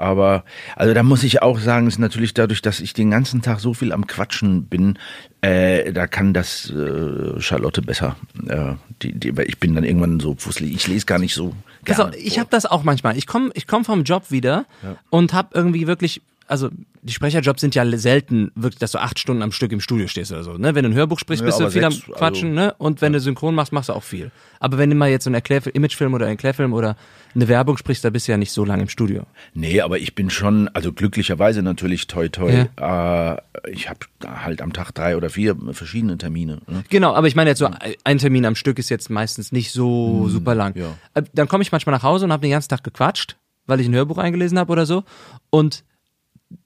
[0.00, 0.44] Aber
[0.76, 3.74] also da muss ich auch sagen, ist natürlich dadurch, dass ich den ganzen Tag so
[3.74, 4.98] viel am Quatschen bin,
[5.42, 8.16] äh, da kann das äh, Charlotte besser.
[8.48, 10.74] Äh, die, die, weil ich bin dann irgendwann so fusselig.
[10.74, 12.04] Ich lese gar nicht so gerne.
[12.04, 13.18] auf, ich habe das auch manchmal.
[13.18, 14.64] Ich komme ich komm vom Job wieder
[15.10, 16.68] und habe irgendwie wirklich, also
[17.02, 20.32] die Sprecherjobs sind ja selten wirklich, dass du acht Stunden am Stück im Studio stehst
[20.32, 20.54] oder so.
[20.54, 20.74] Ne?
[20.74, 22.74] Wenn du ein Hörbuch sprichst, Ja, bist du viel am sechs, also- Quatschen, ne?
[22.78, 24.30] Und wenn du Synchron machst, machst du auch viel.
[24.58, 26.96] Aber wenn du mal jetzt so einen Erklärfilm, Imagefilm oder einen Erklärfilm oder
[27.34, 29.22] eine Werbung sprichst, da bist du ja nicht so lange im Studio.
[29.54, 32.66] Nee, aber ich bin schon, also glücklicherweise natürlich toi toi.
[32.76, 33.36] Äh,
[33.70, 36.60] ich habe halt am Tag drei oder vier verschiedene Termine.
[36.66, 36.82] Ne?
[36.90, 37.68] Genau, aber ich meine jetzt so,
[38.04, 40.76] ein Termin am Stück ist jetzt meistens nicht so super lang.
[40.76, 40.94] ja.
[41.14, 43.36] Äh, Dann komme ich manchmal nach Hause und habe den ganzen Tag gequatscht,
[43.66, 45.04] weil ich ein Hörbuch eingelesen habe oder so.
[45.50, 45.84] Und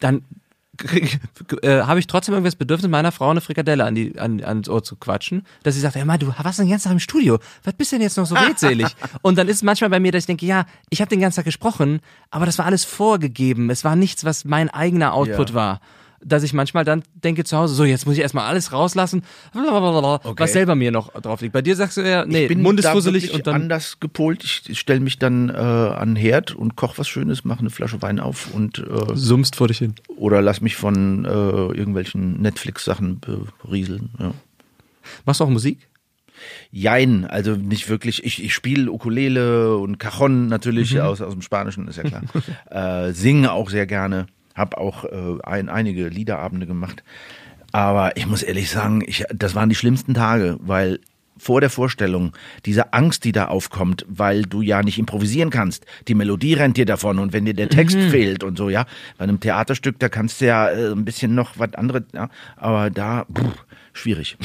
[0.01, 0.24] dann
[1.62, 4.68] äh, habe ich trotzdem irgendwie das Bedürfnis, meiner Frau eine Frikadelle an die, an, ans
[4.68, 7.39] Ohr zu quatschen, dass sie sagt, ja, mal, du warst den ganzen Tag im Studio,
[7.62, 8.89] was bist denn jetzt noch so redselig?
[9.22, 11.37] und dann ist es manchmal bei mir, dass ich denke, ja, ich habe den ganzen
[11.37, 15.55] Tag gesprochen, aber das war alles vorgegeben, es war nichts, was mein eigener Output Ja.
[15.55, 15.80] war.
[16.25, 19.22] Dass ich manchmal dann denke zu Hause, so jetzt muss ich erstmal alles rauslassen,
[19.55, 20.35] Okay.
[20.37, 21.53] was selber mir noch drauf liegt.
[21.53, 24.45] Bei dir sagst du ja, nee, ich bin Mund ist da und dann anders gepolt.
[24.68, 28.01] Ich stelle mich dann äh, an den Herd und koche was Schönes, mache eine Flasche
[28.03, 28.83] Wein auf und äh,
[29.14, 29.95] summst vor dich hin.
[30.16, 33.20] oder lass mich von äh, irgendwelchen Netflix-Sachen
[33.62, 34.11] berieseln.
[34.18, 34.33] Ja.
[35.27, 35.89] Machst du auch Musik?
[36.70, 38.25] Jein, also nicht wirklich.
[38.25, 41.01] Ich, ich spiele Ukulele und Cajon natürlich Mhm.
[41.01, 42.22] aus, aus dem Spanischen, ist ja klar.
[43.09, 44.27] äh, singe auch sehr gerne.
[44.55, 47.02] Hab auch äh, ein, einige Liederabende gemacht.
[47.72, 51.00] Aber ich muss ehrlich sagen, ich, das waren die schlimmsten Tage, weil
[51.36, 52.32] vor der Vorstellung,
[52.64, 55.84] diese Angst, die da aufkommt, weil du ja nicht improvisieren kannst.
[56.07, 58.11] Die Melodie rennt dir davon und wenn dir der Text Mhm.
[58.11, 58.86] fehlt und so, ja.
[59.18, 62.28] Bei einem Theaterstück, da kannst du ja äh, ein bisschen noch was anderes, ja.
[62.57, 63.64] Aber da, pff,
[63.95, 64.36] schwierig.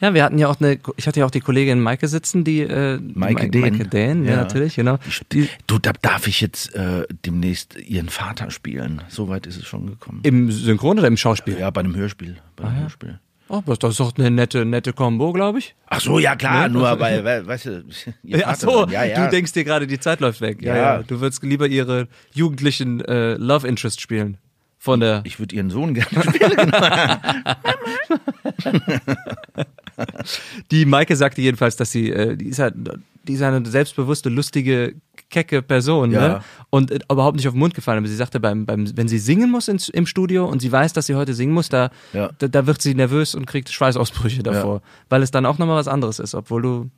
[0.00, 2.60] Ja, wir hatten ja auch eine, ich hatte ja auch die Kollegin Maike sitzen, die
[2.62, 3.60] äh, Maike Dehn.
[3.60, 4.36] Maike Dehn, ja, Ja.
[4.38, 4.98] natürlich, genau.
[5.30, 9.02] Die, Du, da darf ich jetzt äh, demnächst ihren Vater spielen.
[9.08, 10.20] So weit ist es schon gekommen.
[10.24, 11.56] Im Synchron oder im Schauspiel?
[11.58, 12.38] ja, bei einem Hörspiel.
[12.56, 13.20] Bei Ah, einem Hörspiel.
[13.48, 15.74] Oh, das ist doch eine nette, nette Kombo, glaube ich.
[15.86, 16.74] Ach so, ja klar, Ne?
[16.74, 17.84] nur weil, weil, weißt du,
[18.24, 19.24] ihr Ja, ach so, ja, ja.
[19.26, 20.62] du denkst dir gerade, die Zeit läuft weg.
[20.62, 20.82] Ja, Ja.
[20.96, 21.02] ja.
[21.02, 24.38] Du würdest lieber ihre jugendlichen äh, Love Interest spielen.
[24.84, 25.20] Von der.
[25.22, 26.56] ich würde ihren Sohn gerne spielen.
[26.56, 26.88] genau.
[30.72, 32.74] Die Maike sagte jedenfalls, dass sie, äh, die ist halt,
[33.28, 34.94] die ist eine selbstbewusste, lustige,
[35.30, 36.20] kecke Person, Ja.
[36.28, 36.40] ne?
[36.70, 37.98] Und äh, überhaupt nicht auf den Mund gefallen.
[37.98, 40.92] Aber sie sagte, beim, beim, wenn sie singen muss ins, im Studio und sie weiß,
[40.94, 42.30] dass sie heute singen muss, da, Ja.
[42.38, 44.82] da, da wird sie nervös und kriegt Schweißausbrüche davor.
[45.08, 46.90] Weil es dann auch nochmal was anderes ist, obwohl du.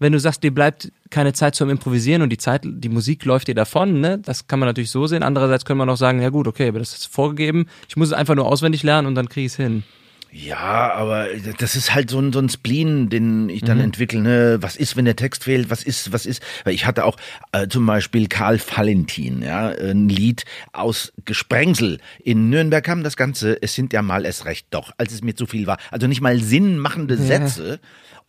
[0.00, 3.48] Wenn du sagst, dir bleibt keine Zeit zum Improvisieren und die Zeit, die Musik läuft
[3.48, 4.18] dir davon, ne?
[4.18, 5.22] Das kann man natürlich so sehen.
[5.22, 7.66] Andererseits könnte man auch sagen, ja gut, okay, aber das ist vorgegeben.
[7.88, 9.84] Ich muss es einfach nur auswendig lernen und dann kriege ich es hin.
[10.32, 11.26] Ja, aber
[11.58, 14.20] das ist halt so ein, so ein Spleen, den ich dann entwickle.
[14.20, 14.58] Ne?
[14.60, 15.70] Was ist, wenn der Text fehlt?
[15.70, 16.40] Was ist, was ist?
[16.62, 17.16] Weil ich hatte auch
[17.50, 21.98] äh, zum Beispiel Karl Valentin, ja, ein Lied aus Gesprengsel.
[22.22, 25.34] In Nürnberg kam das Ganze, es sind ja mal es recht doch, als es mir
[25.34, 25.78] zu viel war.
[25.90, 27.80] Also nicht mal sinnmachende Sätze.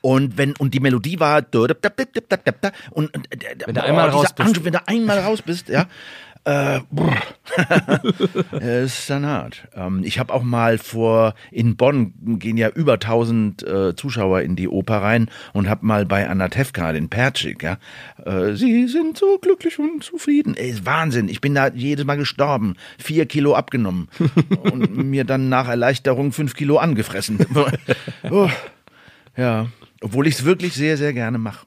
[0.01, 1.55] Und wenn und die Melodie war und,
[2.91, 3.27] und
[3.65, 4.47] Wenn du einmal raus bist.
[4.47, 5.85] Angst, wenn du einmal raus bist, ja.
[6.43, 6.79] Äh,
[8.83, 9.67] ist dann hart.
[9.75, 14.55] Ähm, ich habe auch mal vor, in Bonn gehen ja über 1000 äh, Zuschauer in
[14.55, 17.77] die Oper rein und habe mal bei Anna Tefka, den Pertschik, ja,
[18.25, 20.57] äh, sie sind so glücklich und zufrieden.
[20.57, 21.29] Ey, ist Wahnsinn.
[21.29, 24.09] Ich bin da jedes Mal gestorben, vier Kilo abgenommen
[24.63, 27.45] und mir dann nach Erleichterung fünf Kilo angefressen.
[28.31, 28.49] oh,
[29.37, 29.67] ja,
[30.01, 31.65] obwohl ich es wirklich sehr, sehr gerne mache.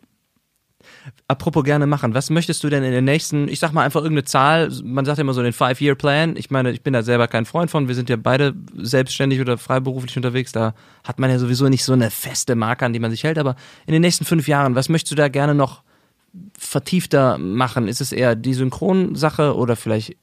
[1.28, 4.24] Apropos gerne machen, was möchtest du denn in den nächsten, ich sag mal einfach irgendeine
[4.24, 7.47] Zahl, man sagt ja immer so den Five-Year-Plan, ich meine, ich bin da selber kein
[7.47, 11.68] Freund von, wir sind ja beide selbstständig oder freiberuflich unterwegs, da hat man ja sowieso
[11.68, 13.57] nicht so eine feste Marke, an die man sich hält, aber
[13.87, 15.82] in den nächsten fünf Jahren, was möchtest du da gerne noch
[16.59, 17.89] vertiefter machen?
[17.89, 20.16] Ist es eher die Synchronsache oder vielleicht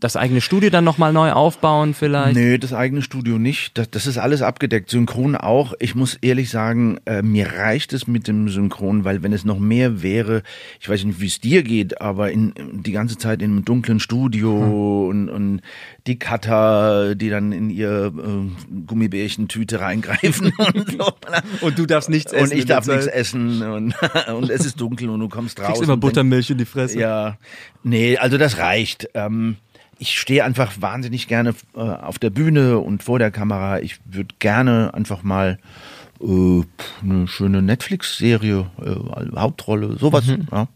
[0.00, 2.36] das eigene Studio dann nochmal neu aufbauen vielleicht?
[2.36, 3.76] Nee, das eigene Studio nicht.
[3.78, 4.90] Das, das ist alles abgedeckt.
[4.90, 5.74] Synchron auch.
[5.78, 9.58] Ich muss ehrlich sagen, äh, mir reicht es mit dem Synchron, weil wenn es noch
[9.58, 10.42] mehr wäre,
[10.80, 14.00] ich weiß nicht, wie es dir geht, aber in, die ganze Zeit in einem dunklen
[14.00, 15.60] Studio und, und
[16.06, 21.12] die Cutter, die dann in ihr äh, Gummibärchentüte reingreifen und so.
[21.60, 23.94] Und du darfst nichts Und ich darf nichts essen und,
[24.34, 25.68] und es ist dunkel und du kommst raus.
[25.68, 26.98] Kriegst immer Buttermilch in die Fresse.
[26.98, 27.36] ja,
[27.82, 29.08] nee, also das reicht.
[29.14, 29.56] Ähm,
[29.98, 33.80] ich stehe einfach wahnsinnig gerne äh, auf der Bühne und vor der Kamera.
[33.80, 35.58] Ich würde gerne einfach mal
[36.20, 36.62] äh,
[37.02, 40.24] eine schöne Netflix-Serie, äh, Hauptrolle, sowas.
[40.26, 40.68] Ja.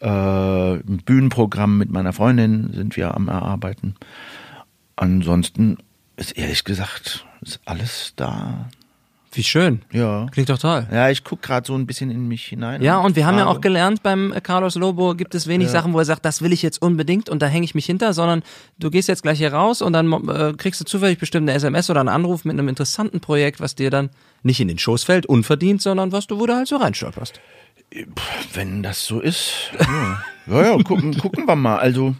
[0.00, 3.94] Äh, ein Bühnenprogramm mit meiner Freundin sind wir am Erarbeiten.
[4.96, 5.78] Ansonsten
[6.16, 8.68] ist ehrlich gesagt ist alles da.
[9.36, 9.82] Wie schön.
[9.92, 10.26] Ja.
[10.32, 10.86] Klingt doch toll.
[10.90, 12.80] Ja, ich gucke gerade so ein bisschen in mich hinein.
[12.80, 15.92] Ja, und wir haben ja auch gelernt, beim äh, Carlos Lobo gibt es wenig Sachen,
[15.92, 18.42] wo er sagt, das will ich jetzt unbedingt und da hänge ich mich hinter, sondern
[18.78, 21.90] du gehst jetzt gleich hier raus und dann äh, kriegst du zufällig bestimmt eine SMS
[21.90, 24.08] oder einen Anruf mit einem interessanten Projekt, was dir dann
[24.42, 27.38] nicht in den Schoß fällt, unverdient, sondern was du, wo du halt so reinstolperst.
[28.54, 31.76] Wenn das so ist, ja, ja, ja gucken, gucken wir mal.
[31.76, 32.16] Also,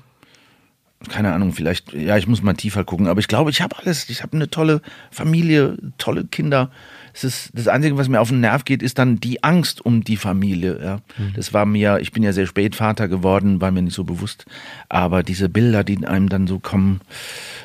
[1.09, 4.09] keine Ahnung, vielleicht, ja, ich muss mal tiefer gucken, aber ich glaube, ich habe alles.
[4.11, 6.71] Ich habe eine tolle Familie, tolle Kinder.
[7.17, 10.05] Es ist das Einzige, was mir auf den Nerv geht, ist dann die Angst um
[10.05, 10.79] die Familie.
[10.83, 11.01] Ja.
[11.35, 14.45] Das war mir, ich bin ja sehr spät Vater geworden, war mir nicht so bewusst.
[14.91, 17.01] Aber diese Bilder, die einem dann so kommen,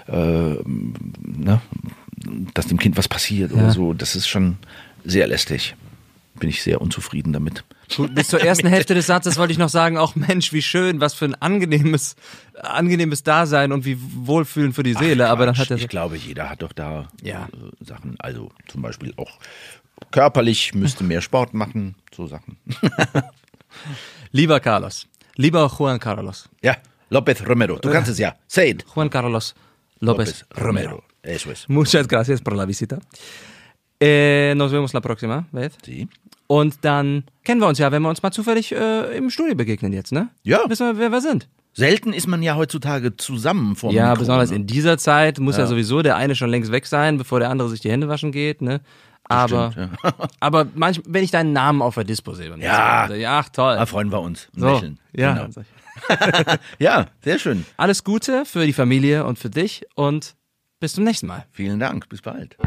[0.08, 1.60] äh, ne,
[2.54, 3.58] dass dem Kind was passiert Ja.
[3.58, 4.56] oder so, das ist schon
[5.04, 5.76] sehr lästig.
[6.42, 7.64] Bin ich sehr unzufrieden damit.
[7.96, 11.00] Gut, bis zur ersten Hälfte des Satzes wollte ich noch sagen, auch Mensch, wie schön,
[11.00, 12.16] was für ein angenehmes,
[12.60, 15.30] angenehmes Dasein und wie wohlfühlend für die Seele.
[15.30, 17.44] aber dann hat er ich glaube, jeder hat doch da Ja.
[17.54, 18.16] äh, Sachen.
[18.20, 19.38] Also zum Beispiel auch
[20.10, 22.58] körperlich müsste mehr Sport machen, so Sachen.
[24.32, 26.78] lieber Carlos, lieber Juan Carlos, Ja,
[27.12, 28.36] López Romero, du kannst es ja.
[28.48, 28.86] Say it.
[28.96, 29.54] Juan Carlos
[30.02, 31.04] López López Romero.
[31.22, 31.70] Eso es.
[31.70, 32.98] Muchas gracias por la visita.
[34.00, 35.78] Eh, nos vemos la próxima vez.
[35.84, 36.08] Sie?
[36.52, 39.94] Und dann kennen wir uns ja, wenn wir uns mal zufällig äh, im Studio begegnen
[39.94, 40.28] jetzt, ne?
[40.44, 40.60] Ja.
[40.68, 41.48] Wissen wir, wer wir sind.
[41.72, 44.58] Selten ist man ja heutzutage zusammen vor Ja, Mikro, besonders ne?
[44.58, 45.66] in dieser Zeit muss ja.
[45.66, 48.62] sowieso der eine schon längst weg sein, bevor der andere sich die Hände waschen geht,
[48.62, 48.82] ne?
[49.24, 49.98] Aber, stimmt,
[50.42, 53.10] aber manchmal, wenn ich deinen Namen auf der Dispo sehe, dann Ja.
[53.10, 53.76] ich, ach toll.
[53.78, 54.50] Da freuen wir uns.
[54.54, 55.00] und so, Lächeln.
[55.16, 55.48] ja.
[55.48, 55.66] Genau.
[56.80, 57.66] Ja, sehr schön.
[57.78, 60.36] Alles Gute für die Familie und für dich und
[60.82, 61.46] bis zum nächsten Mal.
[61.52, 62.10] Vielen Dank.
[62.10, 62.58] Bis bald.